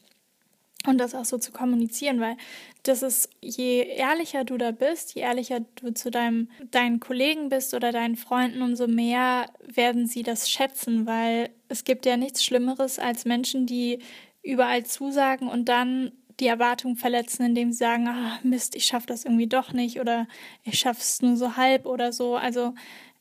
Und 0.86 0.98
das 0.98 1.16
auch 1.16 1.24
so 1.24 1.36
zu 1.38 1.50
kommunizieren, 1.50 2.20
weil 2.20 2.36
das 2.84 3.02
ist, 3.02 3.28
je 3.40 3.82
ehrlicher 3.82 4.44
du 4.44 4.56
da 4.56 4.70
bist, 4.70 5.16
je 5.16 5.22
ehrlicher 5.22 5.60
du 5.74 5.92
zu 5.92 6.12
deinem, 6.12 6.48
deinen 6.70 7.00
Kollegen 7.00 7.48
bist 7.48 7.74
oder 7.74 7.90
deinen 7.90 8.14
Freunden, 8.14 8.62
umso 8.62 8.86
mehr 8.86 9.46
werden 9.64 10.06
sie 10.06 10.22
das 10.22 10.48
schätzen, 10.48 11.06
weil 11.06 11.50
es 11.68 11.82
gibt 11.82 12.06
ja 12.06 12.16
nichts 12.16 12.44
Schlimmeres 12.44 13.00
als 13.00 13.24
Menschen, 13.24 13.66
die 13.66 13.98
überall 14.42 14.86
zusagen 14.86 15.48
und 15.48 15.68
dann 15.68 16.12
die 16.40 16.46
Erwartung 16.46 16.96
verletzen, 16.96 17.44
indem 17.44 17.72
sie 17.72 17.78
sagen, 17.78 18.08
ah, 18.08 18.38
Mist, 18.42 18.74
ich 18.76 18.84
schaffe 18.84 19.06
das 19.06 19.24
irgendwie 19.24 19.46
doch 19.46 19.72
nicht 19.72 20.00
oder 20.00 20.26
ich 20.64 20.78
schaffe 20.78 21.00
es 21.00 21.22
nur 21.22 21.36
so 21.36 21.56
halb 21.56 21.86
oder 21.86 22.12
so. 22.12 22.36
Also 22.36 22.74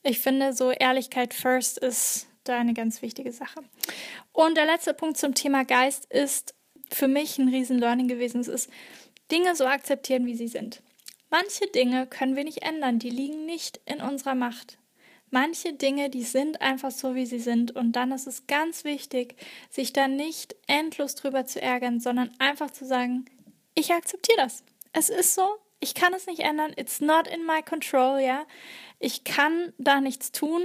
ich 0.03 0.19
finde, 0.19 0.53
so 0.53 0.71
Ehrlichkeit 0.71 1.33
first 1.33 1.77
ist 1.77 2.27
da 2.43 2.59
eine 2.59 2.73
ganz 2.73 3.01
wichtige 3.01 3.31
Sache. 3.31 3.61
Und 4.33 4.57
der 4.57 4.65
letzte 4.65 4.93
Punkt 4.93 5.17
zum 5.17 5.33
Thema 5.33 5.65
Geist 5.65 6.05
ist 6.11 6.53
für 6.91 7.07
mich 7.07 7.37
ein 7.37 7.47
riesen 7.47 7.79
Learning 7.79 8.07
gewesen. 8.07 8.41
Es 8.41 8.47
ist, 8.47 8.69
Dinge 9.31 9.55
so 9.55 9.65
akzeptieren, 9.65 10.25
wie 10.25 10.35
sie 10.35 10.47
sind. 10.47 10.83
Manche 11.31 11.67
Dinge 11.67 12.05
können 12.07 12.35
wir 12.35 12.43
nicht 12.43 12.61
ändern, 12.61 12.99
die 12.99 13.09
liegen 13.09 13.45
nicht 13.45 13.81
in 13.85 14.01
unserer 14.01 14.35
Macht 14.35 14.77
manche 15.35 15.73
Dinge, 15.73 16.09
die 16.09 16.23
sind 16.23 16.61
einfach 16.61 16.91
so, 16.91 17.13
wie 17.13 17.25
sie 17.25 17.39
sind. 17.39 17.75
Und 17.75 17.91
dann 17.91 18.13
ist 18.13 18.25
es 18.25 18.47
ganz 18.47 18.85
wichtig, 18.85 19.35
sich 19.69 19.91
da 19.91 20.07
nicht 20.07 20.55
endlos 20.65 21.15
drüber 21.15 21.45
zu 21.45 21.61
ärgern, 21.61 21.99
sondern 21.99 22.31
einfach 22.39 22.71
zu 22.71 22.85
sagen, 22.85 23.25
ich 23.73 23.91
akzeptiere 23.91 24.37
das. 24.37 24.63
Es 24.93 25.09
ist 25.09 25.35
so, 25.35 25.45
ich 25.81 25.93
kann 25.93 26.13
es 26.13 26.25
nicht 26.25 26.39
ändern. 26.39 26.71
It's 26.77 27.01
not 27.01 27.27
in 27.27 27.45
my 27.45 27.61
control, 27.61 28.21
ja. 28.21 28.45
Ich 28.99 29.25
kann 29.25 29.73
da 29.77 29.99
nichts 29.99 30.31
tun. 30.31 30.61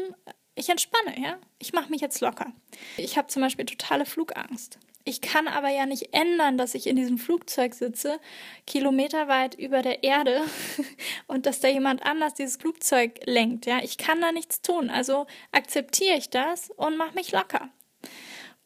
Ich 0.54 0.68
entspanne, 0.68 1.20
ja. 1.20 1.38
Ich 1.58 1.72
mache 1.72 1.90
mich 1.90 2.00
jetzt 2.00 2.20
locker. 2.20 2.52
Ich 2.96 3.18
habe 3.18 3.26
zum 3.26 3.42
Beispiel 3.42 3.64
totale 3.64 4.06
Flugangst. 4.06 4.78
Ich 5.04 5.20
kann 5.20 5.48
aber 5.48 5.70
ja 5.70 5.86
nicht 5.86 6.12
ändern, 6.12 6.58
dass 6.58 6.74
ich 6.74 6.86
in 6.86 6.96
diesem 6.96 7.16
Flugzeug 7.16 7.74
sitze, 7.74 8.20
kilometerweit 8.66 9.54
über 9.54 9.82
der 9.82 10.04
Erde 10.04 10.42
und 11.26 11.46
dass 11.46 11.60
da 11.60 11.68
jemand 11.68 12.04
anders 12.04 12.34
dieses 12.34 12.56
Flugzeug 12.56 13.20
lenkt. 13.24 13.66
Ja, 13.66 13.78
ich 13.82 13.96
kann 13.96 14.20
da 14.20 14.30
nichts 14.30 14.60
tun. 14.60 14.90
Also 14.90 15.26
akzeptiere 15.52 16.16
ich 16.16 16.28
das 16.28 16.70
und 16.76 16.96
mache 16.96 17.14
mich 17.14 17.32
locker. 17.32 17.70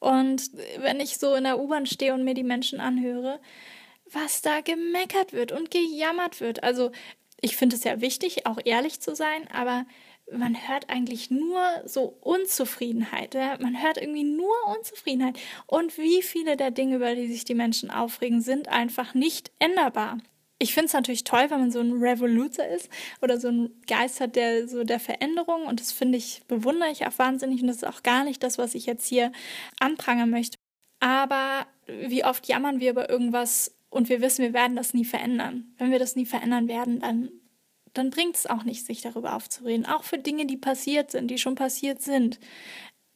Und 0.01 0.51
wenn 0.79 1.01
ich 1.01 1.19
so 1.19 1.35
in 1.35 1.45
der 1.45 1.59
U-Bahn 1.59 1.87
stehe 1.87 2.13
und 2.13 2.25
mir 2.25 2.35
die 2.35 2.45
Menschen 2.45 2.81
anhöre, 2.81 3.41
was 4.11 4.43
da 4.43 4.61
gemeckert 4.61 5.33
wird 5.33 5.53
und 5.53 5.71
gejammert 5.71 6.41
wird. 6.41 6.63
Also 6.63 6.91
ich 7.41 7.57
finde 7.57 7.77
es 7.77 7.85
ja 7.85 8.01
wichtig, 8.01 8.47
auch 8.47 8.59
ehrlich 8.65 9.01
zu 9.01 9.15
sein, 9.15 9.49
aber 9.53 9.87
man 10.33 10.57
hört 10.69 10.91
eigentlich 10.91 11.31
nur 11.31 11.63
so 11.85 12.17
Unzufriedenheit. 12.21 13.35
Ja? 13.35 13.57
Man 13.61 13.83
hört 13.83 13.99
irgendwie 13.99 14.25
nur 14.25 14.55
Unzufriedenheit. 14.77 15.39
Und 15.67 15.99
wie 15.99 16.23
viele 16.23 16.57
der 16.57 16.71
Dinge, 16.71 16.97
über 16.97 17.15
die 17.15 17.29
sich 17.29 17.45
die 17.45 17.55
Menschen 17.55 17.91
aufregen, 17.91 18.41
sind 18.41 18.69
einfach 18.69 19.15
nicht 19.15 19.51
änderbar. 19.59 20.19
Ich 20.59 20.73
finde 20.73 20.87
es 20.87 20.93
natürlich 20.93 21.25
toll, 21.25 21.47
wenn 21.49 21.61
man 21.61 21.71
so 21.71 21.81
ein 21.81 21.93
Revoluzer 21.93 22.67
ist 22.69 22.89
oder 23.21 23.39
so 23.39 23.49
ein 23.49 23.71
Geist 23.87 24.21
hat, 24.21 24.37
der 24.37 24.69
so 24.69 24.85
der 24.85 25.01
Veränderung. 25.01 25.67
Und 25.67 25.81
das 25.81 25.93
finde 25.93 26.17
ich, 26.17 26.43
bewundere 26.49 26.91
ich 26.91 27.07
auch 27.07 27.19
wahnsinnig. 27.19 27.61
Und 27.61 27.69
das 27.69 27.79
ist 27.79 27.87
auch 27.87 28.03
gar 28.03 28.25
nicht 28.25 28.43
das, 28.43 28.57
was 28.57 28.75
ich 28.75 28.87
jetzt 28.87 29.07
hier 29.07 29.33
anprangern 29.81 30.31
möchte. 30.31 30.57
Aber 31.01 31.67
wie 31.87 32.25
oft 32.25 32.47
jammern 32.49 32.81
wir 32.81 32.91
über 32.91 33.11
irgendwas 33.11 33.77
und 33.91 34.09
wir 34.09 34.21
wissen, 34.21 34.43
wir 34.43 34.55
werden 34.55 34.77
das 34.77 34.95
nie 34.95 35.05
verändern. 35.05 35.75
Wenn 35.77 35.91
wir 35.91 35.99
das 35.99 36.17
nie 36.17 36.27
verändern 36.27 36.67
werden, 36.67 37.01
dann 37.01 37.31
dann 37.95 38.11
bringt 38.11 38.37
es 38.37 38.47
auch 38.47 38.65
nicht, 38.65 38.85
sich 38.85 39.01
darüber 39.01 39.35
aufzureden. 39.35 39.87
Auch 39.87 40.05
für 40.05 40.19
Dinge, 40.19 40.47
die 40.47 40.57
passiert 40.57 41.11
sind, 41.11 41.29
die 41.29 41.39
schon 41.39 41.55
passiert 41.55 42.03
sind. 42.03 42.39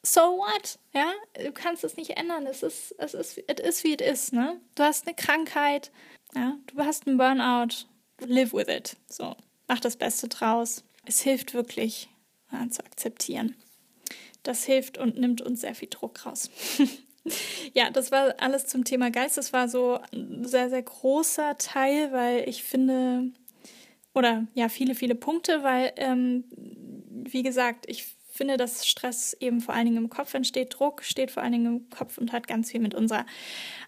So 0.03 0.21
what? 0.21 0.79
Ja, 0.95 1.13
du 1.35 1.53
kannst 1.53 1.85
es 1.85 1.97
nicht 1.97 2.17
ändern. 2.17 2.47
Es 2.47 2.63
ist, 2.63 2.95
es 2.99 3.15
ist, 3.15 3.39
it 3.39 3.61
is 3.61 3.85
wie 3.85 3.93
it 3.93 4.01
is, 4.01 4.33
ne? 4.33 4.61
Du 4.75 4.85
hast 4.85 5.07
eine 5.07 5.15
Krankheit, 5.15 5.91
ja, 6.35 6.57
du 6.67 6.85
hast 6.85 7.07
einen 7.07 7.19
Burnout. 7.19 7.87
Live 8.21 8.53
with 8.53 8.69
it. 8.69 8.97
So, 9.09 9.37
mach 9.69 9.81
das 9.81 9.97
Beste 9.97 10.29
draus. 10.29 10.85
Es 11.05 11.21
hilft 11.21 11.55
wirklich, 11.55 12.09
ja, 12.53 12.69
zu 12.69 12.85
akzeptieren. 12.85 13.55
Das 14.43 14.65
hilft 14.65 14.99
und 14.99 15.19
nimmt 15.19 15.41
uns 15.41 15.61
sehr 15.61 15.75
viel 15.75 15.89
Druck 15.89 16.27
raus. 16.27 16.51
ja, 17.75 17.91
das 17.91 18.11
war 18.11 18.35
alles 18.39 18.67
zum 18.67 18.85
Thema 18.85 19.11
Geist. 19.11 19.37
Das 19.37 19.53
war 19.53 19.69
so 19.69 20.01
ein 20.13 20.45
sehr, 20.45 20.69
sehr 20.69 20.83
großer 20.83 21.59
Teil, 21.59 22.13
weil 22.13 22.49
ich 22.49 22.65
finde, 22.65 23.31
oder 24.15 24.47
ja, 24.55 24.69
viele, 24.69 24.95
viele 24.95 25.15
Punkte, 25.15 25.63
weil, 25.63 25.93
ähm, 25.97 26.45
wie 26.51 27.43
gesagt, 27.43 27.85
ich 27.89 28.17
finde, 28.39 28.57
dass 28.57 28.87
Stress 28.87 29.37
eben 29.41 29.61
vor 29.61 29.75
allen 29.75 29.87
Dingen 29.87 29.97
im 29.97 30.11
Kopf 30.11 30.33
entsteht. 30.35 30.75
Druck 30.79 31.03
steht 31.03 31.31
vor 31.31 31.43
allen 31.43 31.53
Dingen 31.53 31.67
im 31.67 31.91
Kopf 31.91 32.19
und 32.19 32.33
hat 32.33 32.47
ganz 32.47 32.71
viel 32.71 32.81
mit 32.81 32.95
unserer 32.95 33.27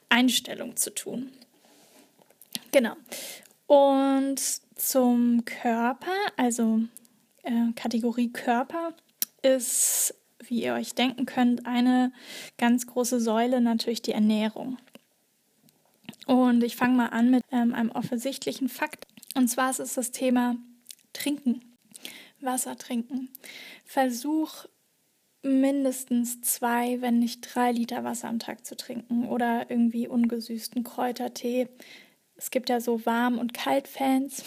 Einstellung 0.08 0.76
zu 0.76 0.92
tun. 0.92 1.30
Genau. 2.72 2.94
Und 3.66 4.40
zum 4.74 5.44
Körper, 5.44 6.12
also 6.36 6.80
äh, 7.44 7.72
Kategorie 7.76 8.32
Körper, 8.32 8.92
ist, 9.42 10.14
wie 10.40 10.64
ihr 10.64 10.74
euch 10.74 10.94
denken 10.94 11.26
könnt, 11.26 11.66
eine 11.66 12.12
ganz 12.58 12.86
große 12.86 13.20
Säule 13.20 13.60
natürlich 13.60 14.02
die 14.02 14.12
Ernährung. 14.12 14.78
Und 16.26 16.62
ich 16.62 16.76
fange 16.76 16.96
mal 16.96 17.08
an 17.08 17.30
mit 17.30 17.44
ähm, 17.50 17.74
einem 17.74 17.90
offensichtlichen 17.90 18.68
Fakt. 18.68 19.06
Und 19.34 19.48
zwar 19.48 19.70
ist 19.70 19.80
es 19.80 19.94
das 19.94 20.10
Thema 20.10 20.56
Trinken, 21.12 21.76
Wasser 22.40 22.76
trinken. 22.76 23.30
Versuch 23.84 24.66
mindestens 25.42 26.40
zwei, 26.42 27.00
wenn 27.00 27.18
nicht 27.18 27.40
drei 27.54 27.72
Liter 27.72 28.04
Wasser 28.04 28.28
am 28.28 28.38
Tag 28.38 28.66
zu 28.66 28.76
trinken 28.76 29.28
oder 29.28 29.70
irgendwie 29.70 30.06
ungesüßten 30.08 30.84
Kräutertee. 30.84 31.68
Es 32.36 32.50
gibt 32.50 32.68
ja 32.68 32.80
so 32.80 33.04
Warm- 33.06 33.38
und 33.38 33.54
Kaltfans. 33.54 34.44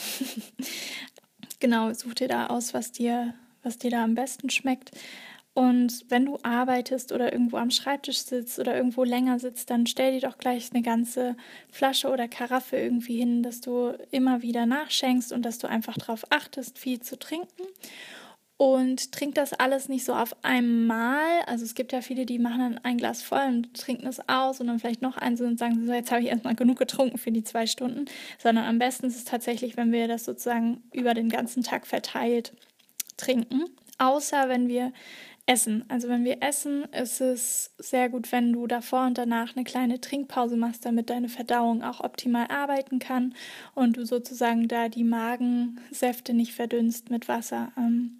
genau, 1.60 1.92
such 1.94 2.16
dir 2.16 2.28
da 2.28 2.48
aus, 2.48 2.74
was 2.74 2.92
dir, 2.92 3.34
was 3.64 3.78
dir 3.78 3.92
da 3.92 4.04
am 4.04 4.16
besten 4.16 4.50
schmeckt. 4.50 4.92
Und 5.56 6.06
wenn 6.10 6.26
du 6.26 6.40
arbeitest 6.42 7.12
oder 7.12 7.32
irgendwo 7.32 7.58
am 7.58 7.70
Schreibtisch 7.70 8.20
sitzt 8.20 8.58
oder 8.58 8.76
irgendwo 8.76 9.04
länger 9.04 9.38
sitzt, 9.38 9.70
dann 9.70 9.86
stell 9.86 10.14
dir 10.20 10.28
doch 10.28 10.40
gleich 10.40 10.72
eine 10.74 10.82
ganze 10.82 11.36
Flasche 11.72 12.10
oder 12.10 12.28
Karaffe 12.28 12.78
irgendwie 12.78 13.18
hin, 13.18 13.44
dass 13.44 13.62
du 13.62 13.96
immer 14.10 14.42
wieder 14.42 14.66
nachschenkst 14.66 15.32
und 15.32 15.44
dass 15.44 15.60
du 15.60 15.68
einfach 15.70 15.96
darauf 15.96 16.24
achtest, 16.32 16.80
viel 16.80 17.02
zu 17.02 17.20
trinken. 17.20 17.64
und 18.58 19.12
trinkt 19.12 19.38
das 19.38 19.54
alles 19.54 19.90
nicht 19.90 20.06
so 20.06 20.14
auf 20.14 20.36
einmal. 20.44 21.42
Also 21.48 21.66
es 21.66 21.76
gibt 21.76 21.92
ja 21.92 22.02
viele, 22.02 22.26
die 22.26 22.40
machen 22.40 22.60
dann 22.60 22.78
ein 22.84 22.98
Glas 22.98 23.22
voll 23.22 23.46
und 23.48 23.74
trinken 23.74 24.08
es 24.08 24.22
aus 24.30 24.62
und 24.62 24.68
dann 24.68 24.80
vielleicht 24.80 25.02
noch 25.02 25.18
eins 25.18 25.42
und 25.42 25.60
sagen 25.60 25.86
so, 25.86 25.92
jetzt 25.94 26.12
habe 26.12 26.22
ich 26.22 26.30
erstmal 26.30 26.56
genug 26.56 26.78
getrunken 26.78 27.18
für 27.18 27.32
die 27.32 27.44
zwei 27.44 27.66
Stunden. 27.68 28.06
Sondern 28.38 28.66
am 28.66 28.80
besten 28.80 29.08
ist 29.08 29.18
es 29.18 29.26
tatsächlich, 29.26 29.76
wenn 29.76 29.92
wir 29.92 30.08
das 30.08 30.24
sozusagen 30.26 30.84
über 30.94 31.14
den 31.14 31.30
ganzen 31.30 31.64
Tag 31.64 31.86
verteilt 31.88 32.54
trinken. 33.18 33.66
Außer 33.98 34.50
wenn 34.50 34.68
wir 34.68 34.94
Essen. 35.46 35.84
Also 35.90 36.08
wenn 36.08 36.24
wir 36.24 36.42
essen, 36.42 36.86
ist 36.86 37.20
es 37.20 37.74
sehr 37.78 38.10
gut, 38.10 38.32
wenn 38.32 38.54
du 38.54 38.66
davor 38.66 39.06
und 39.08 39.18
danach 39.18 39.56
eine 39.56 39.66
kleine 39.66 40.00
Trinkpause 40.00 40.56
machst, 40.56 40.86
damit 40.86 41.10
deine 41.10 41.28
Verdauung 41.28 41.84
auch 41.84 42.00
optimal 42.00 42.48
arbeiten 42.48 43.00
kann 43.00 43.36
und 43.76 43.98
du 43.98 44.06
sozusagen 44.06 44.70
da 44.70 44.88
die 44.88 45.04
Magensäfte 45.04 46.34
nicht 46.34 46.54
verdünnst 46.54 47.10
mit 47.10 47.28
Wasser. 47.28 47.74
Ähm, 47.78 48.20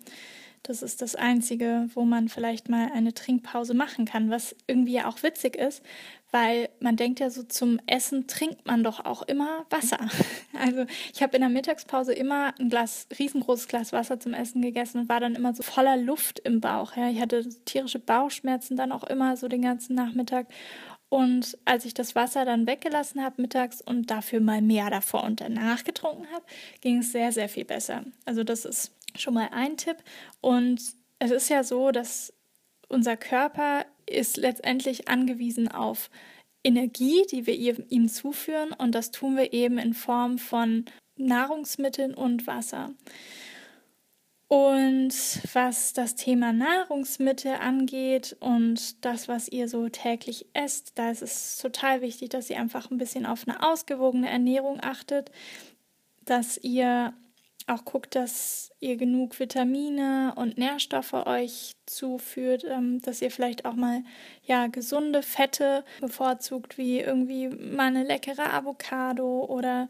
das 0.64 0.82
ist 0.82 1.02
das 1.02 1.16
Einzige, 1.16 1.90
wo 1.94 2.04
man 2.04 2.30
vielleicht 2.30 2.70
mal 2.70 2.90
eine 2.94 3.14
Trinkpause 3.14 3.74
machen 3.74 4.06
kann, 4.06 4.30
was 4.30 4.56
irgendwie 4.66 5.02
auch 5.02 5.22
witzig 5.22 5.58
ist, 5.58 5.84
weil 6.32 6.70
man 6.80 6.96
denkt 6.96 7.20
ja 7.20 7.30
so, 7.30 7.44
zum 7.44 7.80
Essen 7.86 8.28
trinkt 8.28 8.66
man 8.66 8.84
doch 8.84 9.06
auch 9.06 9.22
immer 9.24 9.66
Wasser. 9.70 10.00
Also 10.56 10.86
ich 11.14 11.22
habe 11.22 11.36
in 11.36 11.42
der 11.42 11.50
Mittagspause 11.50 12.14
immer 12.14 12.54
ein 12.58 12.70
Glas, 12.70 13.08
riesengroßes 13.18 13.68
Glas 13.68 13.92
Wasser 13.92 14.20
zum 14.20 14.34
Essen 14.34 14.62
gegessen 14.62 15.02
und 15.02 15.10
war 15.10 15.20
dann 15.20 15.36
immer 15.36 15.54
so 15.54 15.64
voller 15.64 15.98
Luft 15.98 16.40
im 16.40 16.62
Bauch. 16.62 16.96
Ja. 16.96 17.10
Ich 17.10 17.20
hatte 17.20 17.50
tierische 17.66 18.00
Bauchschmerzen 18.00 18.78
dann 18.78 18.92
auch 18.92 19.04
immer 19.04 19.36
so 19.36 19.48
den 19.48 19.64
ganzen 19.64 19.96
Nachmittag. 19.96 20.48
Und 21.10 21.58
als 21.66 21.86
ich 21.86 21.94
das 21.94 22.16
Wasser 22.16 22.46
dann 22.46 22.66
weggelassen 22.66 23.24
habe 23.24 23.42
mittags 23.42 23.82
und 23.82 24.10
dafür 24.10 24.40
mal 24.40 24.62
mehr 24.62 24.90
davor 24.90 25.24
und 25.24 25.42
danach 25.42 25.84
getrunken 25.84 26.26
habe, 26.34 26.46
ging 26.82 27.00
es 27.00 27.12
sehr, 27.12 27.32
sehr 27.32 27.50
viel 27.50 27.66
besser. 27.66 28.06
Also 28.26 28.44
das 28.44 28.64
ist 28.64 28.94
schon 29.16 29.34
mal 29.34 29.50
ein 29.52 29.78
Tipp. 29.78 29.98
Und 30.42 30.82
es 31.20 31.32
ist 31.32 31.50
ja 31.50 31.64
so, 31.64 31.92
dass 31.92 32.34
unser 32.90 33.18
Körper 33.18 33.86
ist 34.06 34.38
letztendlich 34.38 35.08
angewiesen 35.08 35.68
auf 35.70 36.10
Energie, 36.64 37.24
die 37.32 37.46
wir 37.46 37.56
ihm 37.92 38.08
zuführen. 38.08 38.74
Und 38.74 38.96
das 38.96 39.12
tun 39.12 39.38
wir 39.38 39.54
eben 39.54 39.78
in 39.78 39.94
Form 39.94 40.38
von 40.38 40.86
Nahrungsmitteln 41.18 42.14
und 42.14 42.48
Wasser. 42.48 42.92
Und 44.48 45.14
was 45.54 45.94
das 45.94 46.14
Thema 46.14 46.54
Nahrungsmittel 46.54 47.56
angeht 47.56 48.38
und 48.40 49.04
das, 49.04 49.28
was 49.28 49.48
ihr 49.48 49.68
so 49.68 49.90
täglich 49.90 50.46
esst, 50.54 50.92
da 50.96 51.10
ist 51.10 51.24
es 51.24 51.58
total 51.58 52.02
wichtig, 52.02 52.30
dass 52.30 52.52
ihr 52.52 52.60
einfach 52.60 52.92
ein 52.92 53.00
bisschen 53.00 53.26
auf 53.26 53.48
eine 53.48 53.64
ausgewogene 53.64 54.30
Ernährung 54.30 54.78
achtet, 54.80 55.32
dass 56.26 56.58
ihr 56.58 57.14
auch 57.68 57.86
guckt, 57.86 58.16
dass 58.16 58.72
ihr 58.80 58.98
genug 58.98 59.40
Vitamine 59.40 60.34
und 60.36 60.58
Nährstoffe 60.58 61.14
euch 61.14 61.74
zuführt, 61.86 62.66
ähm, 62.68 63.02
dass 63.02 63.22
ihr 63.22 63.32
vielleicht 63.32 63.66
auch 63.66 63.76
mal 63.76 64.04
ja 64.44 64.68
gesunde 64.68 65.22
Fette 65.22 65.84
bevorzugt, 66.02 66.78
wie 66.78 67.00
irgendwie 67.00 67.50
mal 67.50 67.88
eine 67.88 68.04
leckere 68.04 68.54
Avocado 68.54 69.46
oder 69.46 69.88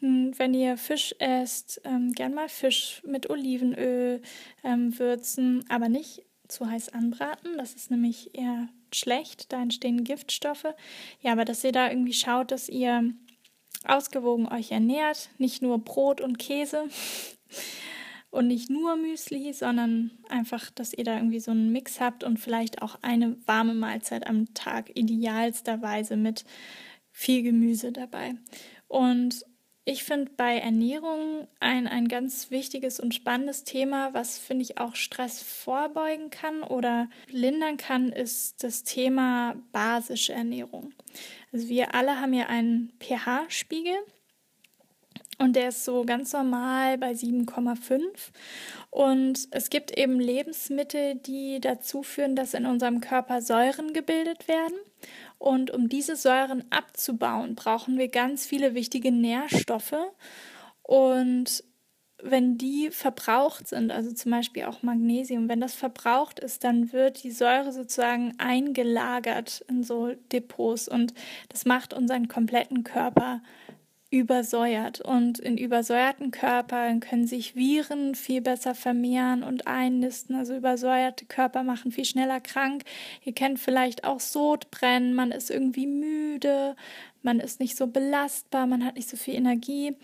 hm, 0.00 0.32
wenn 0.38 0.54
ihr 0.54 0.76
Fisch 0.76 1.14
esst, 1.18 1.80
ähm, 1.84 2.12
gern 2.12 2.34
mal 2.34 2.48
Fisch 2.48 3.02
mit 3.04 3.28
Olivenöl 3.30 4.22
ähm, 4.64 4.98
würzen, 4.98 5.64
aber 5.68 5.88
nicht 5.88 6.24
zu 6.48 6.68
heiß 6.68 6.90
anbraten. 6.90 7.58
Das 7.58 7.74
ist 7.74 7.90
nämlich 7.90 8.34
eher 8.34 8.68
schlecht, 8.92 9.52
da 9.52 9.60
entstehen 9.60 10.04
Giftstoffe. 10.04 10.74
Ja, 11.20 11.32
aber 11.32 11.44
dass 11.44 11.64
ihr 11.64 11.72
da 11.72 11.90
irgendwie 11.90 12.12
schaut, 12.12 12.50
dass 12.50 12.68
ihr 12.68 13.12
ausgewogen 13.84 14.46
euch 14.48 14.72
ernährt, 14.72 15.30
nicht 15.38 15.62
nur 15.62 15.78
Brot 15.78 16.20
und 16.20 16.38
Käse 16.38 16.84
und 18.30 18.48
nicht 18.48 18.70
nur 18.70 18.96
Müsli, 18.96 19.52
sondern 19.52 20.10
einfach, 20.28 20.70
dass 20.70 20.92
ihr 20.92 21.04
da 21.04 21.16
irgendwie 21.16 21.40
so 21.40 21.50
einen 21.50 21.72
Mix 21.72 22.00
habt 22.00 22.24
und 22.24 22.38
vielleicht 22.38 22.82
auch 22.82 22.98
eine 23.02 23.36
warme 23.46 23.74
Mahlzeit 23.74 24.26
am 24.26 24.52
Tag, 24.54 24.90
idealsterweise 24.94 26.16
mit 26.16 26.44
viel 27.10 27.42
Gemüse 27.42 27.92
dabei. 27.92 28.34
Und 28.88 29.44
ich 29.88 30.02
finde 30.02 30.32
bei 30.36 30.58
Ernährung 30.58 31.46
ein, 31.60 31.86
ein 31.86 32.08
ganz 32.08 32.50
wichtiges 32.50 32.98
und 32.98 33.14
spannendes 33.14 33.62
Thema, 33.62 34.12
was 34.14 34.36
finde 34.36 34.64
ich 34.64 34.78
auch 34.78 34.96
Stress 34.96 35.40
vorbeugen 35.40 36.30
kann 36.30 36.64
oder 36.64 37.08
lindern 37.30 37.76
kann, 37.76 38.10
ist 38.10 38.64
das 38.64 38.82
Thema 38.82 39.54
basische 39.70 40.32
Ernährung. 40.32 40.92
Also 41.52 41.68
wir 41.68 41.94
alle 41.94 42.20
haben 42.20 42.34
ja 42.34 42.46
einen 42.46 42.92
pH-Spiegel 42.98 43.94
und 45.38 45.54
der 45.54 45.68
ist 45.68 45.84
so 45.84 46.04
ganz 46.04 46.32
normal 46.32 46.98
bei 46.98 47.12
7,5. 47.12 48.02
Und 48.90 49.48
es 49.52 49.70
gibt 49.70 49.96
eben 49.96 50.18
Lebensmittel, 50.18 51.14
die 51.14 51.60
dazu 51.60 52.02
führen, 52.02 52.34
dass 52.34 52.54
in 52.54 52.66
unserem 52.66 53.00
Körper 53.00 53.40
Säuren 53.40 53.92
gebildet 53.92 54.48
werden. 54.48 54.74
Und 55.46 55.70
um 55.70 55.88
diese 55.88 56.16
Säuren 56.16 56.64
abzubauen, 56.70 57.54
brauchen 57.54 57.98
wir 57.98 58.08
ganz 58.08 58.44
viele 58.44 58.74
wichtige 58.74 59.12
Nährstoffe. 59.12 59.94
Und 60.82 61.62
wenn 62.20 62.58
die 62.58 62.90
verbraucht 62.90 63.68
sind, 63.68 63.92
also 63.92 64.10
zum 64.10 64.32
Beispiel 64.32 64.64
auch 64.64 64.82
Magnesium, 64.82 65.48
wenn 65.48 65.60
das 65.60 65.76
verbraucht 65.76 66.40
ist, 66.40 66.64
dann 66.64 66.92
wird 66.92 67.22
die 67.22 67.30
Säure 67.30 67.72
sozusagen 67.72 68.34
eingelagert 68.38 69.64
in 69.68 69.84
so 69.84 70.14
Depots 70.32 70.88
und 70.88 71.14
das 71.48 71.64
macht 71.64 71.94
unseren 71.94 72.26
kompletten 72.26 72.82
Körper 72.82 73.40
übersäuert. 74.10 75.00
Und 75.00 75.38
in 75.38 75.58
übersäuerten 75.58 76.30
Körpern 76.30 77.00
können 77.00 77.26
sich 77.26 77.56
Viren 77.56 78.14
viel 78.14 78.40
besser 78.40 78.74
vermehren 78.74 79.42
und 79.42 79.66
einnisten. 79.66 80.36
Also 80.36 80.54
übersäuerte 80.54 81.24
Körper 81.24 81.62
machen 81.62 81.90
viel 81.90 82.04
schneller 82.04 82.40
krank. 82.40 82.84
Ihr 83.24 83.32
kennt 83.32 83.58
vielleicht 83.58 84.04
auch 84.04 84.20
Sodbrennen, 84.20 85.14
man 85.14 85.32
ist 85.32 85.50
irgendwie 85.50 85.86
müde, 85.86 86.76
man 87.22 87.40
ist 87.40 87.58
nicht 87.58 87.76
so 87.76 87.88
belastbar, 87.88 88.66
man 88.66 88.84
hat 88.84 88.94
nicht 88.94 89.08
so 89.08 89.16
viel 89.16 89.34
Energie 89.34 89.96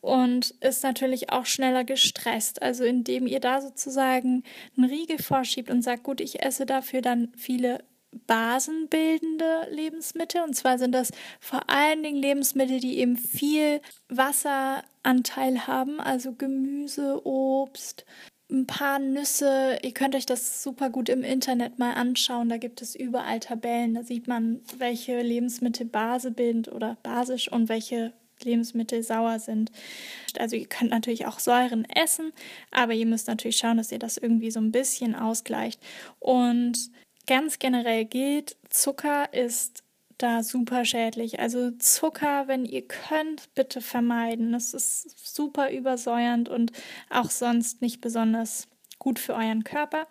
und 0.00 0.54
ist 0.60 0.82
natürlich 0.82 1.30
auch 1.30 1.44
schneller 1.44 1.84
gestresst. 1.84 2.62
Also 2.62 2.84
indem 2.84 3.26
ihr 3.26 3.40
da 3.40 3.60
sozusagen 3.60 4.42
einen 4.76 4.88
Riegel 4.88 5.18
vorschiebt 5.18 5.70
und 5.70 5.82
sagt, 5.82 6.02
gut, 6.02 6.22
ich 6.22 6.42
esse 6.42 6.64
dafür 6.64 7.02
dann 7.02 7.32
viele 7.36 7.84
basenbildende 8.26 9.68
Lebensmittel. 9.70 10.42
Und 10.42 10.54
zwar 10.54 10.78
sind 10.78 10.92
das 10.92 11.10
vor 11.38 11.68
allen 11.68 12.02
Dingen 12.02 12.16
Lebensmittel, 12.16 12.80
die 12.80 12.98
eben 12.98 13.16
viel 13.16 13.80
Wasseranteil 14.08 15.66
haben, 15.66 16.00
also 16.00 16.32
Gemüse, 16.32 17.24
Obst, 17.24 18.04
ein 18.50 18.66
paar 18.66 18.98
Nüsse. 18.98 19.78
Ihr 19.82 19.94
könnt 19.94 20.14
euch 20.14 20.26
das 20.26 20.62
super 20.62 20.90
gut 20.90 21.08
im 21.08 21.22
Internet 21.22 21.78
mal 21.78 21.94
anschauen. 21.94 22.48
Da 22.48 22.56
gibt 22.56 22.82
es 22.82 22.96
überall 22.96 23.40
Tabellen. 23.40 23.94
Da 23.94 24.02
sieht 24.02 24.26
man, 24.26 24.60
welche 24.78 25.20
Lebensmittel 25.22 25.86
basebildend 25.86 26.70
oder 26.70 26.96
basisch 27.02 27.50
und 27.50 27.68
welche 27.68 28.12
Lebensmittel 28.42 29.02
sauer 29.02 29.38
sind. 29.38 29.70
Also 30.38 30.56
ihr 30.56 30.66
könnt 30.66 30.90
natürlich 30.90 31.26
auch 31.26 31.38
Säuren 31.38 31.84
essen, 31.84 32.32
aber 32.70 32.94
ihr 32.94 33.06
müsst 33.06 33.28
natürlich 33.28 33.58
schauen, 33.58 33.76
dass 33.76 33.92
ihr 33.92 33.98
das 33.98 34.16
irgendwie 34.16 34.50
so 34.50 34.60
ein 34.60 34.72
bisschen 34.72 35.14
ausgleicht. 35.14 35.80
Und 36.18 36.90
ganz 37.26 37.58
generell 37.58 38.04
gilt, 38.04 38.56
Zucker 38.68 39.32
ist 39.32 39.84
da 40.18 40.42
super 40.42 40.84
schädlich. 40.84 41.40
Also 41.40 41.70
Zucker, 41.72 42.46
wenn 42.46 42.64
ihr 42.64 42.86
könnt, 42.86 43.54
bitte 43.54 43.80
vermeiden. 43.80 44.52
Das 44.52 44.74
ist 44.74 45.34
super 45.34 45.70
übersäuernd 45.70 46.48
und 46.48 46.72
auch 47.08 47.30
sonst 47.30 47.80
nicht 47.82 48.00
besonders 48.00 48.68
gut 48.98 49.18
für 49.18 49.34
euren 49.34 49.64
Körper. 49.64 50.06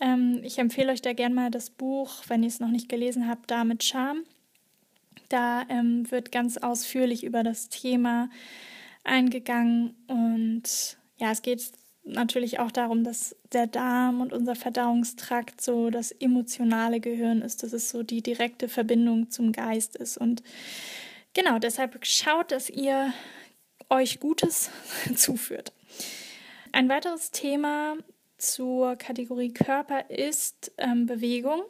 Ähm, 0.00 0.40
ich 0.42 0.58
empfehle 0.58 0.92
euch 0.92 1.02
da 1.02 1.14
gerne 1.14 1.34
mal 1.34 1.50
das 1.50 1.70
Buch, 1.70 2.24
wenn 2.28 2.42
ihr 2.42 2.48
es 2.48 2.60
noch 2.60 2.68
nicht 2.68 2.88
gelesen 2.88 3.28
habt, 3.28 3.50
da 3.50 3.64
mit 3.64 3.82
Charme. 3.82 4.24
Da 5.30 5.64
ähm, 5.70 6.10
wird 6.10 6.30
ganz 6.30 6.58
ausführlich 6.58 7.24
über 7.24 7.42
das 7.42 7.70
Thema 7.70 8.28
eingegangen 9.02 9.94
und 10.06 10.98
ja, 11.16 11.30
es 11.30 11.42
geht 11.42 11.72
natürlich 12.04 12.58
auch 12.58 12.70
darum, 12.70 13.04
dass 13.04 13.36
der 13.52 13.66
Darm 13.66 14.20
und 14.20 14.32
unser 14.32 14.54
Verdauungstrakt 14.54 15.60
so 15.60 15.90
das 15.90 16.12
emotionale 16.12 17.00
Gehirn 17.00 17.42
ist, 17.42 17.62
dass 17.62 17.72
es 17.72 17.90
so 17.90 18.02
die 18.02 18.22
direkte 18.22 18.68
Verbindung 18.68 19.30
zum 19.30 19.52
Geist 19.52 19.96
ist. 19.96 20.18
Und 20.18 20.42
genau 21.32 21.58
deshalb 21.58 22.04
schaut, 22.04 22.52
dass 22.52 22.70
ihr 22.70 23.12
euch 23.90 24.20
Gutes 24.20 24.70
zuführt. 25.16 25.72
Ein 26.72 26.88
weiteres 26.88 27.30
Thema 27.30 27.96
zur 28.36 28.96
Kategorie 28.96 29.52
Körper 29.52 30.10
ist 30.10 30.72
ähm, 30.78 31.06
Bewegung. 31.06 31.62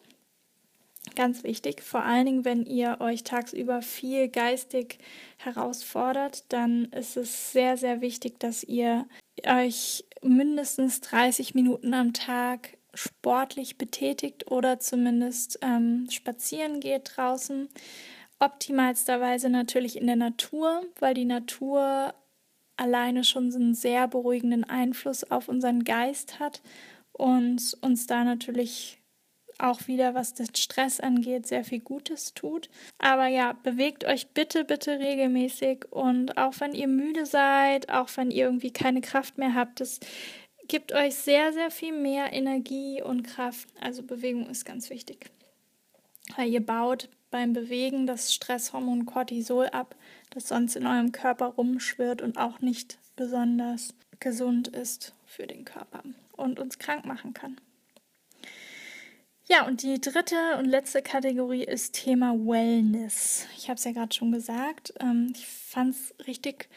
Ganz 1.14 1.44
wichtig, 1.44 1.82
vor 1.82 2.02
allen 2.02 2.24
Dingen, 2.24 2.44
wenn 2.46 2.64
ihr 2.64 2.96
euch 3.00 3.22
tagsüber 3.22 3.82
viel 3.82 4.28
geistig 4.28 4.98
herausfordert, 5.36 6.44
dann 6.48 6.86
ist 6.86 7.16
es 7.16 7.52
sehr, 7.52 7.76
sehr 7.76 8.00
wichtig, 8.00 8.40
dass 8.40 8.64
ihr 8.64 9.06
euch 9.46 10.04
mindestens 10.24 11.00
30 11.00 11.54
Minuten 11.54 11.94
am 11.94 12.12
Tag 12.12 12.76
sportlich 12.94 13.76
betätigt 13.76 14.50
oder 14.50 14.78
zumindest 14.78 15.58
ähm, 15.62 16.08
spazieren 16.10 16.80
geht 16.80 17.12
draußen. 17.16 17.68
Optimalsterweise 18.38 19.48
natürlich 19.48 19.96
in 19.96 20.06
der 20.06 20.16
Natur, 20.16 20.82
weil 20.98 21.14
die 21.14 21.24
Natur 21.24 22.14
alleine 22.76 23.24
schon 23.24 23.52
einen 23.54 23.74
sehr 23.74 24.08
beruhigenden 24.08 24.64
Einfluss 24.64 25.24
auf 25.24 25.48
unseren 25.48 25.84
Geist 25.84 26.40
hat 26.40 26.60
und 27.12 27.76
uns 27.80 28.06
da 28.06 28.24
natürlich 28.24 29.00
auch 29.58 29.86
wieder, 29.86 30.14
was 30.14 30.34
den 30.34 30.54
Stress 30.54 31.00
angeht, 31.00 31.46
sehr 31.46 31.64
viel 31.64 31.80
Gutes 31.80 32.34
tut. 32.34 32.68
Aber 32.98 33.26
ja, 33.26 33.52
bewegt 33.62 34.04
euch 34.04 34.28
bitte, 34.28 34.64
bitte 34.64 34.98
regelmäßig 34.98 35.86
und 35.90 36.36
auch 36.36 36.54
wenn 36.60 36.74
ihr 36.74 36.88
müde 36.88 37.26
seid, 37.26 37.88
auch 37.90 38.08
wenn 38.16 38.30
ihr 38.30 38.46
irgendwie 38.46 38.72
keine 38.72 39.00
Kraft 39.00 39.38
mehr 39.38 39.54
habt, 39.54 39.80
das 39.80 40.00
gibt 40.68 40.92
euch 40.92 41.14
sehr, 41.14 41.52
sehr 41.52 41.70
viel 41.70 41.92
mehr 41.92 42.32
Energie 42.32 43.02
und 43.02 43.22
Kraft. 43.22 43.68
Also 43.80 44.02
Bewegung 44.02 44.48
ist 44.48 44.64
ganz 44.64 44.90
wichtig, 44.90 45.30
weil 46.36 46.48
ihr 46.48 46.64
baut 46.64 47.08
beim 47.30 47.52
Bewegen 47.52 48.06
das 48.06 48.32
Stresshormon 48.32 49.06
Cortisol 49.06 49.66
ab, 49.68 49.96
das 50.30 50.48
sonst 50.48 50.76
in 50.76 50.86
eurem 50.86 51.12
Körper 51.12 51.46
rumschwirrt 51.46 52.22
und 52.22 52.38
auch 52.38 52.60
nicht 52.60 52.98
besonders 53.16 53.94
gesund 54.20 54.68
ist 54.68 55.14
für 55.26 55.46
den 55.46 55.64
Körper 55.64 56.02
und 56.32 56.58
uns 56.58 56.78
krank 56.78 57.04
machen 57.04 57.34
kann. 57.34 57.60
Ja, 59.46 59.66
und 59.66 59.82
die 59.82 60.00
dritte 60.00 60.56
und 60.58 60.64
letzte 60.64 61.02
Kategorie 61.02 61.64
ist 61.64 61.92
Thema 61.92 62.32
Wellness. 62.32 63.46
Ich 63.58 63.68
habe 63.68 63.76
es 63.76 63.84
ja 63.84 63.92
gerade 63.92 64.14
schon 64.14 64.32
gesagt. 64.32 64.94
Ähm, 65.00 65.32
ich 65.34 65.46
fand 65.46 65.94
es 65.94 66.14
richtig 66.26 66.70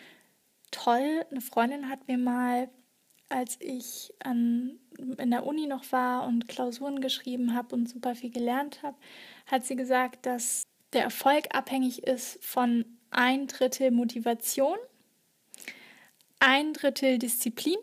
toll. 0.72 1.26
Eine 1.32 1.40
Freundin 1.40 1.88
hat 1.88 2.10
mir 2.10 2.18
mal, 2.18 2.70
als 3.30 3.58
ich 3.62 4.14
an, 4.22 4.80
in 4.98 5.32
der 5.32 5.46
Uni 5.46 5.66
noch 5.66 5.90
war 5.94 6.28
und 6.28 6.50
Klausuren 6.50 7.00
geschrieben 7.00 7.56
habe 7.56 7.74
und 7.74 7.88
super 7.88 8.16
viel 8.16 8.32
gelernt 8.32 8.84
habe, 8.84 8.98
hat 9.46 9.66
sie 9.66 9.78
gesagt, 9.78 10.26
dass 10.26 10.68
der 10.92 11.04
Erfolg 11.04 11.56
abhängig 11.56 12.04
ist 12.04 12.44
von 12.44 12.84
ein 13.12 13.48
Drittel 13.48 13.92
Motivation, 13.92 14.78
ein 16.40 16.74
Drittel 16.74 17.18
Disziplin 17.18 17.78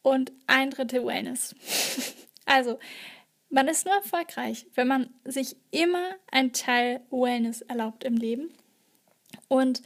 und 0.00 0.32
ein 0.46 0.70
Drittel 0.70 1.04
Wellness. 1.04 1.54
also 2.46 2.78
man 3.52 3.68
ist 3.68 3.86
nur 3.86 3.94
erfolgreich, 3.94 4.66
wenn 4.74 4.88
man 4.88 5.10
sich 5.24 5.56
immer 5.70 6.16
ein 6.30 6.52
Teil 6.52 7.02
Wellness 7.10 7.60
erlaubt 7.60 8.02
im 8.02 8.16
Leben. 8.16 8.50
Und 9.46 9.82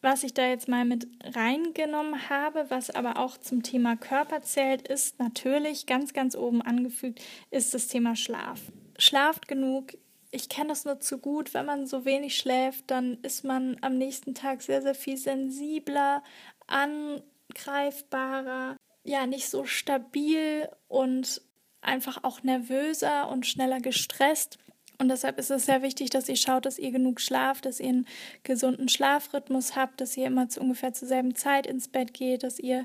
was 0.00 0.22
ich 0.22 0.32
da 0.32 0.48
jetzt 0.48 0.68
mal 0.68 0.84
mit 0.84 1.08
reingenommen 1.24 2.30
habe, 2.30 2.66
was 2.70 2.88
aber 2.88 3.18
auch 3.18 3.36
zum 3.36 3.64
Thema 3.64 3.96
Körper 3.96 4.42
zählt, 4.42 4.88
ist 4.88 5.18
natürlich 5.18 5.86
ganz, 5.86 6.12
ganz 6.14 6.36
oben 6.36 6.62
angefügt, 6.62 7.20
ist 7.50 7.74
das 7.74 7.88
Thema 7.88 8.14
Schlaf. 8.14 8.60
Schlaft 8.96 9.48
genug. 9.48 9.98
Ich 10.30 10.48
kenne 10.48 10.68
das 10.68 10.84
nur 10.84 11.00
zu 11.00 11.18
gut. 11.18 11.52
Wenn 11.52 11.66
man 11.66 11.86
so 11.86 12.04
wenig 12.04 12.36
schläft, 12.36 12.92
dann 12.92 13.18
ist 13.22 13.42
man 13.44 13.76
am 13.80 13.98
nächsten 13.98 14.36
Tag 14.36 14.62
sehr, 14.62 14.82
sehr 14.82 14.94
viel 14.94 15.16
sensibler, 15.16 16.22
angreifbarer, 16.68 18.76
ja, 19.02 19.26
nicht 19.26 19.48
so 19.48 19.64
stabil 19.64 20.68
und 20.86 21.42
einfach 21.82 22.24
auch 22.24 22.42
nervöser 22.42 23.28
und 23.28 23.46
schneller 23.46 23.80
gestresst. 23.80 24.58
Und 25.00 25.08
deshalb 25.08 25.38
ist 25.38 25.50
es 25.50 25.64
sehr 25.64 25.80
wichtig, 25.80 26.10
dass 26.10 26.28
ihr 26.28 26.36
schaut, 26.36 26.66
dass 26.66 26.78
ihr 26.78 26.90
genug 26.90 27.22
schlaft, 27.22 27.64
dass 27.64 27.80
ihr 27.80 27.88
einen 27.88 28.06
gesunden 28.42 28.90
Schlafrhythmus 28.90 29.74
habt, 29.74 29.98
dass 30.02 30.14
ihr 30.14 30.26
immer 30.26 30.50
zu 30.50 30.60
ungefähr 30.60 30.92
zur 30.92 31.08
selben 31.08 31.34
Zeit 31.34 31.66
ins 31.66 31.88
Bett 31.88 32.12
geht, 32.12 32.42
dass 32.42 32.58
ihr 32.58 32.84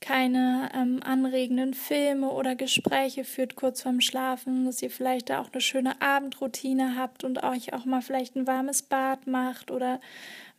keine 0.00 0.68
ähm, 0.74 1.00
anregenden 1.04 1.72
Filme 1.72 2.28
oder 2.32 2.56
Gespräche 2.56 3.22
führt 3.22 3.54
kurz 3.54 3.82
vorm 3.82 4.00
Schlafen, 4.00 4.64
dass 4.64 4.82
ihr 4.82 4.90
vielleicht 4.90 5.30
da 5.30 5.40
auch 5.40 5.52
eine 5.52 5.60
schöne 5.60 6.02
Abendroutine 6.02 6.96
habt 6.96 7.22
und 7.22 7.44
euch 7.44 7.72
auch 7.72 7.84
mal 7.84 8.02
vielleicht 8.02 8.34
ein 8.34 8.48
warmes 8.48 8.82
Bad 8.82 9.28
macht 9.28 9.70
oder 9.70 10.00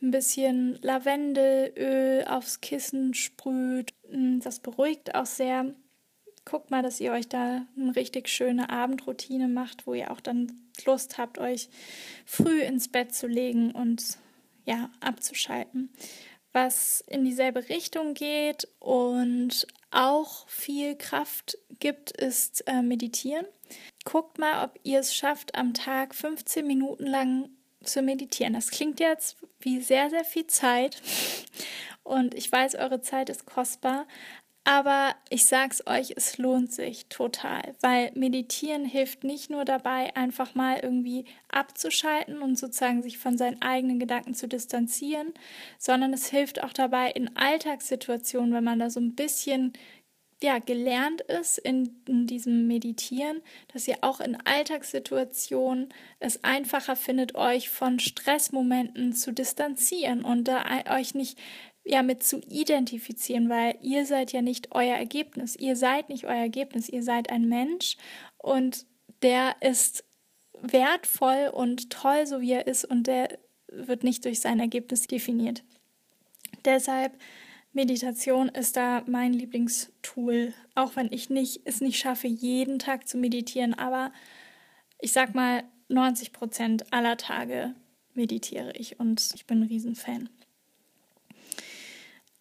ein 0.00 0.12
bisschen 0.12 0.78
Lavendelöl 0.80 2.24
aufs 2.26 2.62
Kissen 2.62 3.12
sprüht. 3.12 3.92
Das 4.42 4.60
beruhigt 4.60 5.14
auch 5.14 5.26
sehr 5.26 5.74
guckt 6.46 6.70
mal, 6.70 6.82
dass 6.82 7.00
ihr 7.00 7.12
euch 7.12 7.28
da 7.28 7.66
eine 7.76 7.94
richtig 7.94 8.28
schöne 8.28 8.70
Abendroutine 8.70 9.48
macht, 9.48 9.86
wo 9.86 9.92
ihr 9.92 10.10
auch 10.10 10.20
dann 10.20 10.52
Lust 10.86 11.18
habt, 11.18 11.38
euch 11.38 11.68
früh 12.24 12.62
ins 12.62 12.88
Bett 12.88 13.14
zu 13.14 13.26
legen 13.26 13.72
und 13.72 14.18
ja, 14.64 14.90
abzuschalten. 15.00 15.90
Was 16.52 17.04
in 17.06 17.24
dieselbe 17.24 17.68
Richtung 17.68 18.14
geht 18.14 18.66
und 18.78 19.66
auch 19.90 20.48
viel 20.48 20.96
Kraft 20.96 21.58
gibt, 21.80 22.12
ist 22.12 22.66
äh, 22.66 22.80
Meditieren. 22.80 23.46
Guckt 24.04 24.38
mal, 24.38 24.64
ob 24.64 24.78
ihr 24.82 25.00
es 25.00 25.14
schafft, 25.14 25.54
am 25.54 25.74
Tag 25.74 26.14
15 26.14 26.66
Minuten 26.66 27.06
lang 27.06 27.50
zu 27.82 28.02
meditieren. 28.02 28.54
Das 28.54 28.70
klingt 28.70 29.00
jetzt 29.00 29.36
wie 29.60 29.80
sehr, 29.80 30.10
sehr 30.10 30.24
viel 30.24 30.46
Zeit. 30.46 31.02
Und 32.02 32.34
ich 32.34 32.50
weiß, 32.50 32.76
eure 32.76 33.00
Zeit 33.00 33.28
ist 33.30 33.46
kostbar, 33.46 34.06
aber 34.66 35.14
ich 35.30 35.46
sag's 35.46 35.86
euch, 35.86 36.14
es 36.16 36.38
lohnt 36.38 36.72
sich 36.72 37.06
total, 37.06 37.76
weil 37.82 38.10
meditieren 38.16 38.84
hilft 38.84 39.22
nicht 39.22 39.48
nur 39.48 39.64
dabei, 39.64 40.14
einfach 40.16 40.56
mal 40.56 40.80
irgendwie 40.82 41.24
abzuschalten 41.48 42.42
und 42.42 42.58
sozusagen 42.58 43.00
sich 43.00 43.16
von 43.16 43.38
seinen 43.38 43.62
eigenen 43.62 44.00
Gedanken 44.00 44.34
zu 44.34 44.48
distanzieren, 44.48 45.32
sondern 45.78 46.12
es 46.12 46.26
hilft 46.30 46.64
auch 46.64 46.72
dabei 46.72 47.12
in 47.12 47.36
Alltagssituationen, 47.36 48.52
wenn 48.52 48.64
man 48.64 48.80
da 48.80 48.90
so 48.90 48.98
ein 48.98 49.14
bisschen 49.14 49.72
ja, 50.42 50.58
gelernt 50.58 51.20
ist 51.20 51.58
in, 51.58 52.02
in, 52.08 52.26
diesem 52.26 52.66
Meditieren, 52.66 53.42
dass 53.72 53.86
ihr 53.86 53.98
auch 54.00 54.18
in 54.18 54.36
Alltagssituationen 54.44 55.94
es 56.18 56.42
einfacher 56.42 56.96
findet, 56.96 57.36
euch 57.36 57.70
von 57.70 58.00
Stressmomenten 58.00 59.12
zu 59.12 59.32
distanzieren 59.32 60.24
und 60.24 60.48
da 60.48 60.64
euch 60.90 61.14
nicht 61.14 61.38
ja 61.86 62.02
mit 62.02 62.22
zu 62.22 62.40
identifizieren, 62.48 63.48
weil 63.48 63.78
ihr 63.80 64.04
seid 64.04 64.32
ja 64.32 64.42
nicht 64.42 64.72
euer 64.72 64.96
Ergebnis. 64.96 65.56
Ihr 65.56 65.76
seid 65.76 66.08
nicht 66.08 66.24
euer 66.24 66.34
Ergebnis. 66.34 66.88
Ihr 66.88 67.02
seid 67.02 67.30
ein 67.30 67.48
Mensch 67.48 67.96
und 68.38 68.86
der 69.22 69.56
ist 69.62 70.04
wertvoll 70.60 71.50
und 71.52 71.90
toll, 71.90 72.26
so 72.26 72.40
wie 72.40 72.52
er 72.52 72.66
ist 72.66 72.84
und 72.84 73.06
der 73.06 73.38
wird 73.68 74.02
nicht 74.02 74.24
durch 74.24 74.40
sein 74.40 74.58
Ergebnis 74.58 75.06
definiert. 75.06 75.62
Deshalb 76.64 77.12
Meditation 77.72 78.48
ist 78.48 78.76
da 78.76 79.04
mein 79.06 79.32
Lieblingstool, 79.32 80.54
auch 80.74 80.96
wenn 80.96 81.12
ich 81.12 81.30
nicht, 81.30 81.60
es 81.66 81.80
nicht 81.80 81.98
schaffe, 81.98 82.26
jeden 82.26 82.78
Tag 82.78 83.06
zu 83.06 83.18
meditieren, 83.18 83.74
aber 83.74 84.12
ich 84.98 85.12
sag 85.12 85.34
mal, 85.34 85.62
90 85.88 86.32
Prozent 86.32 86.92
aller 86.92 87.16
Tage 87.16 87.74
meditiere 88.14 88.72
ich 88.72 88.98
und 88.98 89.30
ich 89.34 89.46
bin 89.46 89.60
ein 89.60 89.68
Riesenfan. 89.68 90.30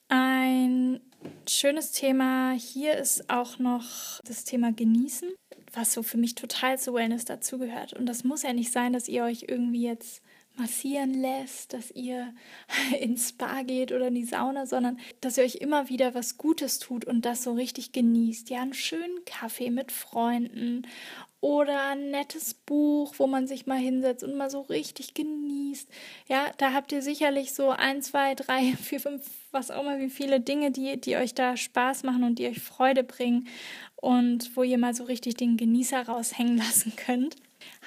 Ein 0.08 1.02
schönes 1.48 1.92
Thema 1.92 2.52
hier 2.52 2.96
ist 2.98 3.30
auch 3.30 3.58
noch 3.58 4.20
das 4.24 4.44
Thema 4.44 4.72
Genießen, 4.72 5.30
was 5.74 5.94
so 5.94 6.04
für 6.04 6.18
mich 6.18 6.36
total 6.36 6.78
zu 6.78 6.94
Wellness 6.94 7.26
dazugehört. 7.26 7.94
Und 7.94 8.06
das 8.06 8.24
muss 8.24 8.44
ja 8.44 8.54
nicht 8.54 8.72
sein, 8.72 8.94
dass 8.94 9.08
ihr 9.08 9.24
euch 9.24 9.46
irgendwie 9.48 9.84
jetzt 9.84 10.22
massieren 10.58 11.14
lässt, 11.14 11.74
dass 11.74 11.92
ihr 11.92 12.34
ins 13.00 13.30
Spa 13.30 13.64
geht 13.64 13.92
oder 13.92 14.08
in 14.08 14.16
die 14.16 14.26
Sauna, 14.26 14.66
sondern 14.66 15.00
dass 15.22 15.38
ihr 15.38 15.44
euch 15.44 15.56
immer 15.56 15.90
wieder 15.90 16.14
was 16.14 16.38
Gutes 16.38 16.80
tut 16.80 17.06
und 17.06 17.26
das 17.26 17.44
so 17.44 17.54
richtig 17.54 17.92
genießt. 17.92 18.50
Ja, 18.50 18.62
einen 18.62 18.74
schönen 18.74 19.26
Kaffee 19.26 19.72
mit 19.72 19.92
Freunden 19.92 20.84
oder 21.46 21.90
ein 21.90 22.10
nettes 22.10 22.56
Buch, 22.56 23.14
wo 23.20 23.28
man 23.28 23.46
sich 23.46 23.68
mal 23.68 23.78
hinsetzt 23.78 24.24
und 24.24 24.36
mal 24.36 24.50
so 24.50 24.62
richtig 24.62 25.14
genießt. 25.14 25.88
Ja, 26.28 26.52
da 26.58 26.74
habt 26.74 26.92
ihr 26.92 27.04
sicherlich 27.04 27.54
so 27.54 27.70
ein, 27.70 28.02
zwei, 28.02 28.34
drei, 28.34 28.74
vier, 28.82 29.00
fünf, 29.00 29.30
was 29.52 29.70
auch 29.70 29.84
immer, 29.84 30.00
wie 30.00 30.10
viele 30.10 30.40
Dinge, 30.40 30.72
die, 30.72 31.00
die 31.00 31.18
euch 31.18 31.36
da 31.36 31.56
Spaß 31.56 32.02
machen 32.02 32.24
und 32.24 32.40
die 32.40 32.48
euch 32.48 32.60
Freude 32.60 33.04
bringen 33.04 33.48
und 33.96 34.58
wo 34.58 34.64
ihr 34.64 34.80
mal 34.80 34.96
so 34.96 35.04
richtig 35.04 35.36
den 35.36 35.56
Genießer 35.56 36.08
raushängen 36.08 36.58
lassen 36.66 36.96
könnt. 36.96 37.36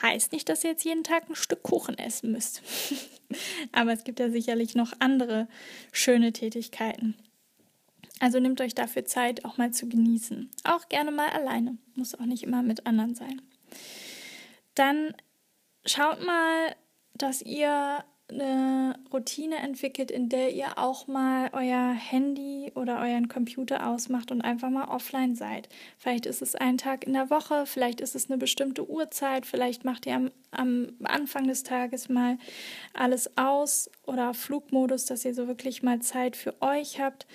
Heißt 0.03 0.31
nicht, 0.31 0.49
dass 0.49 0.63
ihr 0.63 0.71
jetzt 0.71 0.85
jeden 0.85 1.03
Tag 1.03 1.29
ein 1.29 1.35
Stück 1.35 1.65
Kuchen 1.65 1.99
essen 1.99 2.31
müsst. 2.31 2.63
Aber 3.73 3.93
es 3.93 4.05
gibt 4.05 4.21
ja 4.21 4.31
sicherlich 4.31 4.77
noch 4.77 4.93
andere 5.01 5.49
schöne 5.91 6.33
Tätigkeiten. 6.33 7.17
Also 8.21 8.41
nehmt 8.41 8.61
euch 8.61 8.75
dafür 8.75 9.05
Zeit, 9.05 9.45
auch 9.45 9.59
mal 9.59 9.73
zu 9.73 9.89
genießen. 9.89 10.51
Auch 10.65 10.89
gerne 10.89 11.11
mal 11.11 11.29
alleine. 11.29 11.79
Muss 11.95 12.15
auch 12.15 12.27
nicht 12.27 12.43
immer 12.43 12.63
mit 12.63 12.87
anderen 12.87 13.15
sein. 13.15 13.41
Dann 14.75 15.15
schaut 15.85 16.25
mal, 16.25 16.75
dass 17.15 17.43
ihr 17.43 18.05
eine 18.31 18.99
Routine 19.11 19.57
entwickelt, 19.57 20.11
in 20.11 20.29
der 20.29 20.53
ihr 20.53 20.79
auch 20.79 21.07
mal 21.07 21.49
euer 21.53 21.93
Handy 21.93 22.71
oder 22.75 22.99
euren 23.01 23.29
Computer 23.29 23.89
ausmacht 23.89 24.31
und 24.31 24.43
einfach 24.43 24.69
mal 24.69 24.89
offline 24.89 25.35
seid. 25.35 25.69
Vielleicht 25.97 26.27
ist 26.27 26.43
es 26.43 26.55
ein 26.55 26.77
Tag 26.77 27.07
in 27.07 27.15
der 27.15 27.31
Woche, 27.31 27.65
vielleicht 27.65 28.03
ist 28.03 28.15
es 28.15 28.29
eine 28.29 28.37
bestimmte 28.37 28.89
Uhrzeit, 28.89 29.47
vielleicht 29.47 29.85
macht 29.85 30.05
ihr 30.05 30.15
am, 30.15 30.31
am 30.51 30.89
Anfang 31.05 31.49
des 31.49 31.63
Tages 31.63 32.11
mal 32.11 32.37
alles 32.93 33.37
aus 33.39 33.91
oder 34.05 34.35
Flugmodus, 34.35 35.07
dass 35.07 35.25
ihr 35.25 35.35
so 35.35 35.49
wirklich 35.49 35.83
mal 35.83 36.01
Zeit 36.01 36.37
für 36.37 36.61
euch 36.61 37.01
habt. 37.01 37.27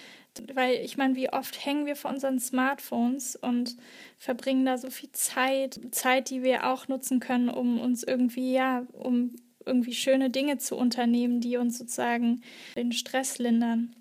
Weil 0.53 0.75
ich 0.77 0.97
meine, 0.97 1.15
wie 1.15 1.31
oft 1.31 1.63
hängen 1.65 1.85
wir 1.85 1.95
vor 1.95 2.11
unseren 2.11 2.39
Smartphones 2.39 3.35
und 3.35 3.77
verbringen 4.17 4.65
da 4.65 4.77
so 4.77 4.89
viel 4.89 5.11
Zeit, 5.11 5.79
Zeit, 5.91 6.29
die 6.29 6.43
wir 6.43 6.67
auch 6.67 6.87
nutzen 6.87 7.19
können, 7.19 7.49
um 7.49 7.79
uns 7.79 8.03
irgendwie, 8.03 8.53
ja, 8.53 8.85
um 8.93 9.35
irgendwie 9.65 9.93
schöne 9.93 10.29
Dinge 10.29 10.57
zu 10.57 10.75
unternehmen, 10.75 11.39
die 11.39 11.57
uns 11.57 11.77
sozusagen 11.77 12.41
den 12.75 12.91
Stress 12.91 13.37
lindern. 13.37 13.95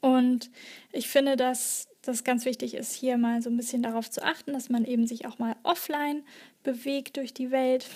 Und 0.00 0.50
ich 0.92 1.08
finde, 1.08 1.36
dass 1.36 1.88
das 2.02 2.24
ganz 2.24 2.44
wichtig 2.44 2.74
ist, 2.74 2.92
hier 2.92 3.16
mal 3.16 3.40
so 3.40 3.48
ein 3.48 3.56
bisschen 3.56 3.82
darauf 3.82 4.10
zu 4.10 4.24
achten, 4.24 4.52
dass 4.52 4.68
man 4.68 4.84
eben 4.84 5.06
sich 5.06 5.26
auch 5.26 5.38
mal 5.38 5.54
offline 5.62 6.24
bewegt 6.64 7.16
durch 7.16 7.32
die 7.32 7.52
Welt. 7.52 7.86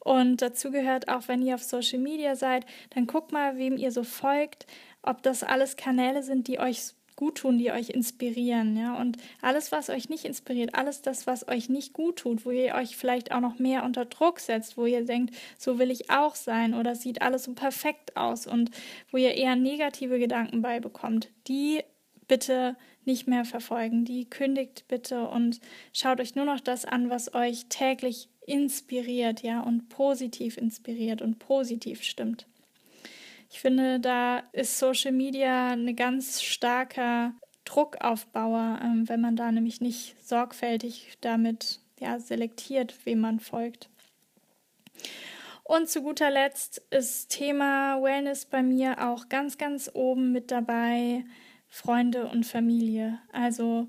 Und 0.00 0.42
dazu 0.42 0.70
gehört 0.70 1.08
auch, 1.08 1.28
wenn 1.28 1.40
ihr 1.40 1.54
auf 1.54 1.62
Social 1.62 1.98
Media 1.98 2.36
seid, 2.36 2.66
dann 2.90 3.06
guckt 3.06 3.32
mal, 3.32 3.56
wem 3.56 3.78
ihr 3.78 3.92
so 3.92 4.04
folgt, 4.04 4.66
ob 5.02 5.22
das 5.22 5.42
alles 5.42 5.76
Kanäle 5.76 6.22
sind, 6.22 6.48
die 6.48 6.58
euch 6.58 6.94
gut 7.20 7.38
tun, 7.38 7.58
die 7.58 7.70
euch 7.70 7.90
inspirieren, 7.90 8.76
ja. 8.76 8.98
Und 8.98 9.18
alles, 9.42 9.70
was 9.72 9.90
euch 9.90 10.08
nicht 10.08 10.24
inspiriert, 10.24 10.74
alles 10.74 11.02
das, 11.02 11.26
was 11.26 11.46
euch 11.48 11.68
nicht 11.68 11.92
gut 11.92 12.16
tut, 12.16 12.46
wo 12.46 12.50
ihr 12.50 12.74
euch 12.74 12.96
vielleicht 12.96 13.30
auch 13.30 13.40
noch 13.40 13.58
mehr 13.58 13.84
unter 13.84 14.06
Druck 14.06 14.40
setzt, 14.40 14.76
wo 14.78 14.86
ihr 14.86 15.04
denkt, 15.04 15.34
so 15.58 15.78
will 15.78 15.90
ich 15.90 16.10
auch 16.10 16.34
sein 16.34 16.72
oder 16.72 16.94
sieht 16.94 17.20
alles 17.20 17.44
so 17.44 17.52
perfekt 17.52 18.16
aus 18.16 18.46
und 18.46 18.70
wo 19.10 19.18
ihr 19.18 19.34
eher 19.34 19.54
negative 19.54 20.18
Gedanken 20.18 20.62
beibekommt, 20.62 21.28
die 21.46 21.82
bitte 22.26 22.76
nicht 23.04 23.26
mehr 23.26 23.44
verfolgen. 23.44 24.04
Die 24.04 24.24
kündigt 24.24 24.86
bitte 24.88 25.28
und 25.28 25.60
schaut 25.92 26.20
euch 26.20 26.34
nur 26.36 26.46
noch 26.46 26.60
das 26.60 26.86
an, 26.86 27.10
was 27.10 27.34
euch 27.34 27.66
täglich 27.68 28.28
inspiriert, 28.46 29.42
ja, 29.42 29.60
und 29.60 29.88
positiv 29.90 30.56
inspiriert 30.56 31.20
und 31.20 31.38
positiv 31.38 32.02
stimmt. 32.02 32.46
Ich 33.50 33.60
finde, 33.60 34.00
da 34.00 34.44
ist 34.52 34.78
Social 34.78 35.12
Media 35.12 35.70
eine 35.70 35.94
ganz 35.94 36.40
starker 36.40 37.34
Druckaufbauer, 37.64 38.80
ähm, 38.82 39.08
wenn 39.08 39.20
man 39.20 39.36
da 39.36 39.50
nämlich 39.50 39.80
nicht 39.80 40.16
sorgfältig 40.26 41.18
damit 41.20 41.80
ja, 41.98 42.18
selektiert, 42.18 42.94
wem 43.04 43.20
man 43.20 43.40
folgt. 43.40 43.90
Und 45.64 45.88
zu 45.88 46.02
guter 46.02 46.30
Letzt 46.30 46.78
ist 46.90 47.28
Thema 47.28 48.02
Wellness 48.02 48.44
bei 48.46 48.62
mir 48.62 49.08
auch 49.08 49.28
ganz, 49.28 49.58
ganz 49.58 49.90
oben 49.92 50.32
mit 50.32 50.50
dabei. 50.50 51.24
Freunde 51.70 52.26
und 52.26 52.44
Familie. 52.44 53.20
Also 53.32 53.88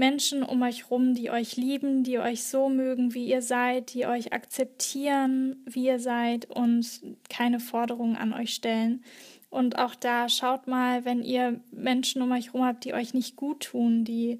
Menschen 0.00 0.42
um 0.42 0.62
euch 0.62 0.90
rum, 0.90 1.14
die 1.14 1.30
euch 1.30 1.58
lieben, 1.58 2.04
die 2.04 2.18
euch 2.18 2.42
so 2.44 2.70
mögen, 2.70 3.12
wie 3.12 3.26
ihr 3.26 3.42
seid, 3.42 3.92
die 3.92 4.06
euch 4.06 4.32
akzeptieren, 4.32 5.62
wie 5.66 5.88
ihr 5.88 6.00
seid 6.00 6.46
und 6.46 7.02
keine 7.28 7.60
Forderungen 7.60 8.16
an 8.16 8.32
euch 8.32 8.54
stellen. 8.54 9.04
Und 9.50 9.78
auch 9.78 9.94
da 9.94 10.30
schaut 10.30 10.66
mal, 10.66 11.04
wenn 11.04 11.22
ihr 11.22 11.60
Menschen 11.70 12.22
um 12.22 12.32
euch 12.32 12.46
herum 12.46 12.64
habt, 12.64 12.86
die 12.86 12.94
euch 12.94 13.12
nicht 13.12 13.36
gut 13.36 13.60
tun, 13.64 14.04
die, 14.04 14.38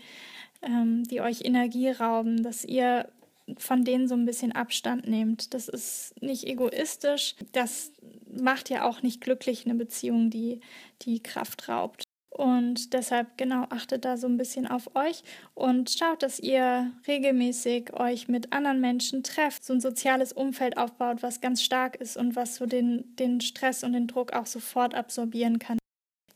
ähm, 0.62 1.04
die 1.04 1.20
euch 1.20 1.44
Energie 1.44 1.90
rauben, 1.90 2.42
dass 2.42 2.64
ihr 2.64 3.10
von 3.58 3.84
denen 3.84 4.08
so 4.08 4.14
ein 4.14 4.24
bisschen 4.24 4.52
Abstand 4.52 5.08
nehmt. 5.08 5.52
Das 5.52 5.68
ist 5.68 6.14
nicht 6.22 6.46
egoistisch. 6.46 7.34
Das 7.52 7.92
macht 8.32 8.70
ja 8.70 8.88
auch 8.88 9.02
nicht 9.02 9.20
glücklich 9.20 9.66
eine 9.66 9.74
Beziehung, 9.74 10.30
die 10.30 10.60
die 11.02 11.22
Kraft 11.22 11.68
raubt. 11.68 12.04
Und 12.30 12.92
deshalb 12.94 13.36
genau 13.36 13.66
achtet 13.70 14.04
da 14.04 14.16
so 14.16 14.28
ein 14.28 14.36
bisschen 14.36 14.68
auf 14.68 14.94
euch 14.94 15.24
und 15.54 15.90
schaut, 15.90 16.22
dass 16.22 16.38
ihr 16.38 16.92
regelmäßig 17.08 17.92
euch 17.92 18.28
mit 18.28 18.52
anderen 18.52 18.80
Menschen 18.80 19.24
trefft, 19.24 19.64
so 19.64 19.72
ein 19.72 19.80
soziales 19.80 20.32
Umfeld 20.32 20.78
aufbaut, 20.78 21.22
was 21.22 21.40
ganz 21.40 21.60
stark 21.60 21.96
ist 21.96 22.16
und 22.16 22.36
was 22.36 22.54
so 22.54 22.66
den, 22.66 23.16
den 23.16 23.40
Stress 23.40 23.82
und 23.82 23.94
den 23.94 24.06
Druck 24.06 24.32
auch 24.32 24.46
sofort 24.46 24.94
absorbieren 24.94 25.58
kann. 25.58 25.78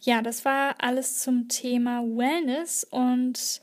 Ja, 0.01 0.21
das 0.21 0.45
war 0.45 0.75
alles 0.79 1.21
zum 1.21 1.49
Thema 1.49 2.03
Wellness 2.03 2.85
und 2.85 3.63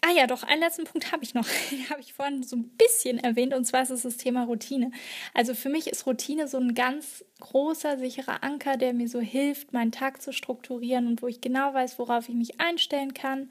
Ah 0.00 0.12
ja, 0.12 0.26
doch, 0.26 0.44
einen 0.44 0.60
letzten 0.60 0.84
Punkt 0.84 1.10
habe 1.12 1.24
ich 1.24 1.34
noch. 1.34 1.46
Den 1.70 1.90
habe 1.90 2.00
ich 2.00 2.14
vorhin 2.14 2.42
so 2.42 2.56
ein 2.56 2.70
bisschen 2.76 3.18
erwähnt, 3.18 3.54
und 3.54 3.64
zwar 3.64 3.82
ist 3.82 3.90
es 3.90 4.02
das 4.02 4.16
Thema 4.16 4.44
Routine. 4.44 4.92
Also 5.34 5.54
für 5.54 5.68
mich 5.68 5.88
ist 5.88 6.06
Routine 6.06 6.46
so 6.46 6.58
ein 6.58 6.74
ganz 6.74 7.24
großer, 7.40 7.98
sicherer 7.98 8.42
Anker, 8.44 8.76
der 8.76 8.94
mir 8.94 9.08
so 9.08 9.20
hilft, 9.20 9.72
meinen 9.72 9.92
Tag 9.92 10.22
zu 10.22 10.32
strukturieren 10.32 11.06
und 11.06 11.22
wo 11.22 11.26
ich 11.26 11.40
genau 11.40 11.74
weiß, 11.74 11.98
worauf 11.98 12.28
ich 12.28 12.34
mich 12.34 12.60
einstellen 12.60 13.12
kann. 13.12 13.50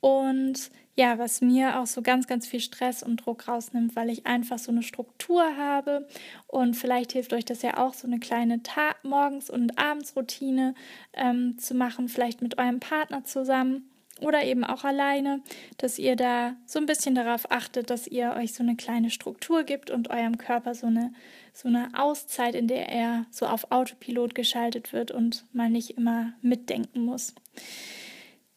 Und 0.00 0.70
ja, 0.96 1.18
was 1.18 1.40
mir 1.40 1.80
auch 1.80 1.86
so 1.86 2.02
ganz, 2.02 2.26
ganz 2.26 2.46
viel 2.46 2.60
Stress 2.60 3.02
und 3.02 3.16
Druck 3.16 3.48
rausnimmt, 3.48 3.96
weil 3.96 4.10
ich 4.10 4.26
einfach 4.26 4.58
so 4.58 4.70
eine 4.70 4.82
Struktur 4.82 5.56
habe. 5.56 6.06
Und 6.46 6.76
vielleicht 6.76 7.12
hilft 7.12 7.32
euch 7.32 7.44
das 7.44 7.62
ja 7.62 7.78
auch, 7.78 7.94
so 7.94 8.06
eine 8.06 8.20
kleine 8.20 8.62
Tag 8.62 9.02
Morgens- 9.02 9.50
und 9.50 9.78
Abendsroutine 9.78 10.74
ähm, 11.14 11.58
zu 11.58 11.74
machen, 11.74 12.08
vielleicht 12.08 12.42
mit 12.42 12.58
eurem 12.58 12.80
Partner 12.80 13.24
zusammen 13.24 13.90
oder 14.20 14.44
eben 14.44 14.64
auch 14.64 14.84
alleine, 14.84 15.42
dass 15.76 15.98
ihr 15.98 16.16
da 16.16 16.54
so 16.66 16.78
ein 16.78 16.86
bisschen 16.86 17.14
darauf 17.14 17.50
achtet, 17.50 17.90
dass 17.90 18.06
ihr 18.06 18.34
euch 18.36 18.54
so 18.54 18.62
eine 18.62 18.76
kleine 18.76 19.10
Struktur 19.10 19.64
gibt 19.64 19.90
und 19.90 20.10
eurem 20.10 20.38
Körper 20.38 20.74
so 20.74 20.86
eine, 20.86 21.12
so 21.52 21.68
eine 21.68 21.88
Auszeit, 21.94 22.54
in 22.54 22.68
der 22.68 22.88
er 22.88 23.26
so 23.30 23.46
auf 23.46 23.70
Autopilot 23.70 24.34
geschaltet 24.34 24.92
wird 24.92 25.10
und 25.10 25.44
mal 25.52 25.68
nicht 25.68 25.96
immer 25.98 26.32
mitdenken 26.42 27.04
muss. 27.04 27.34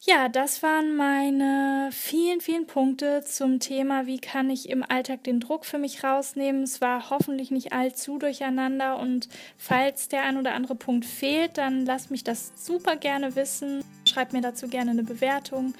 Ja, 0.00 0.28
das 0.28 0.62
waren 0.62 0.94
meine 0.94 1.90
vielen, 1.90 2.40
vielen 2.40 2.68
Punkte 2.68 3.22
zum 3.24 3.58
Thema, 3.58 4.06
wie 4.06 4.20
kann 4.20 4.48
ich 4.48 4.68
im 4.68 4.84
Alltag 4.88 5.24
den 5.24 5.40
Druck 5.40 5.66
für 5.66 5.78
mich 5.78 6.04
rausnehmen. 6.04 6.62
Es 6.62 6.80
war 6.80 7.10
hoffentlich 7.10 7.50
nicht 7.50 7.72
allzu 7.72 8.16
durcheinander 8.16 9.00
und 9.00 9.28
falls 9.56 10.06
der 10.06 10.22
ein 10.22 10.36
oder 10.36 10.54
andere 10.54 10.76
Punkt 10.76 11.04
fehlt, 11.04 11.58
dann 11.58 11.84
lasst 11.84 12.12
mich 12.12 12.22
das 12.22 12.52
super 12.54 12.94
gerne 12.94 13.34
wissen. 13.34 13.82
Schreibt 14.08 14.32
mir 14.32 14.40
dazu 14.40 14.66
gerne 14.68 14.90
eine 14.90 15.04
Bewertung. 15.04 15.74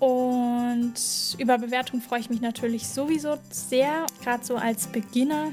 Und 0.00 0.94
über 1.38 1.58
Bewertung 1.58 2.00
freue 2.00 2.20
ich 2.20 2.30
mich 2.30 2.40
natürlich 2.40 2.88
sowieso 2.88 3.36
sehr, 3.50 4.06
gerade 4.22 4.44
so 4.44 4.56
als 4.56 4.86
Beginner. 4.86 5.52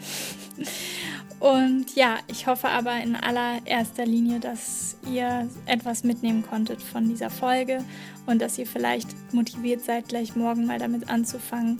Und 1.40 1.96
ja, 1.96 2.18
ich 2.28 2.48
hoffe 2.48 2.70
aber 2.70 2.98
in 2.98 3.16
allererster 3.16 4.06
Linie, 4.06 4.40
dass 4.40 4.98
ihr 5.12 5.48
etwas 5.68 6.04
mitnehmen 6.04 6.44
konntet 6.44 6.82
von 6.82 7.08
dieser 7.08 7.30
Folge 7.30 7.84
und 8.26 8.42
dass 8.42 8.58
ihr 8.58 8.66
vielleicht 8.66 9.08
motiviert 9.34 9.84
seid, 9.84 10.08
gleich 10.08 10.36
morgen 10.36 10.66
mal 10.66 10.80
damit 10.80 11.10
anzufangen, 11.10 11.80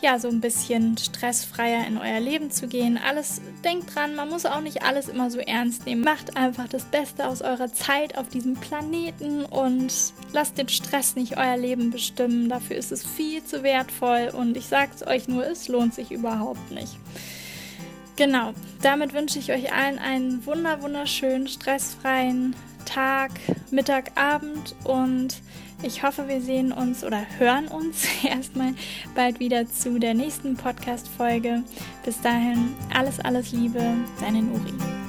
ja, 0.00 0.18
so 0.18 0.28
ein 0.28 0.40
bisschen 0.40 0.96
stressfreier 0.96 1.86
in 1.86 1.98
euer 1.98 2.20
Leben 2.20 2.50
zu 2.50 2.68
gehen. 2.68 2.98
Alles, 2.98 3.40
denkt 3.64 3.94
dran, 3.94 4.14
man 4.14 4.28
muss 4.28 4.46
auch 4.46 4.60
nicht 4.60 4.82
alles 4.82 5.08
immer 5.08 5.30
so 5.30 5.38
ernst 5.38 5.86
nehmen. 5.86 6.02
Macht 6.02 6.36
einfach 6.36 6.68
das 6.68 6.84
Beste 6.84 7.26
aus 7.26 7.42
eurer 7.42 7.72
Zeit 7.72 8.16
auf 8.16 8.28
diesem 8.28 8.54
Planeten 8.54 9.44
und 9.44 9.92
lasst 10.32 10.56
den 10.56 10.68
Stress 10.68 11.16
nicht 11.16 11.36
euer 11.36 11.56
Leben 11.56 11.90
bestimmen. 11.90 12.48
Dafür 12.48 12.76
ist 12.76 12.92
es 12.92 13.04
viel 13.04 13.44
zu 13.44 13.62
wertvoll 13.62 14.30
und 14.32 14.56
ich 14.56 14.66
sag's 14.66 15.04
euch 15.04 15.26
nur, 15.26 15.44
es 15.46 15.68
lohnt 15.68 15.94
sich 15.94 16.12
überhaupt 16.12 16.70
nicht. 16.70 16.96
Genau, 18.16 18.52
damit 18.82 19.14
wünsche 19.14 19.38
ich 19.38 19.52
euch 19.52 19.72
allen 19.72 19.98
einen 19.98 20.44
wunder 20.44 20.82
wunderschönen, 20.82 21.46
stressfreien 21.46 22.54
Tag, 22.84 23.30
Mittag, 23.70 24.12
Abend 24.16 24.74
und 24.84 25.40
ich 25.82 26.02
hoffe, 26.02 26.28
wir 26.28 26.40
sehen 26.40 26.72
uns 26.72 27.04
oder 27.04 27.24
hören 27.38 27.68
uns 27.68 28.06
erstmal 28.24 28.74
bald 29.14 29.40
wieder 29.40 29.66
zu 29.68 29.98
der 29.98 30.14
nächsten 30.14 30.56
Podcast-Folge. 30.56 31.62
Bis 32.04 32.20
dahin, 32.20 32.74
alles, 32.94 33.20
alles 33.20 33.52
Liebe, 33.52 33.82
deine 34.20 34.42
Nuri. 34.42 35.07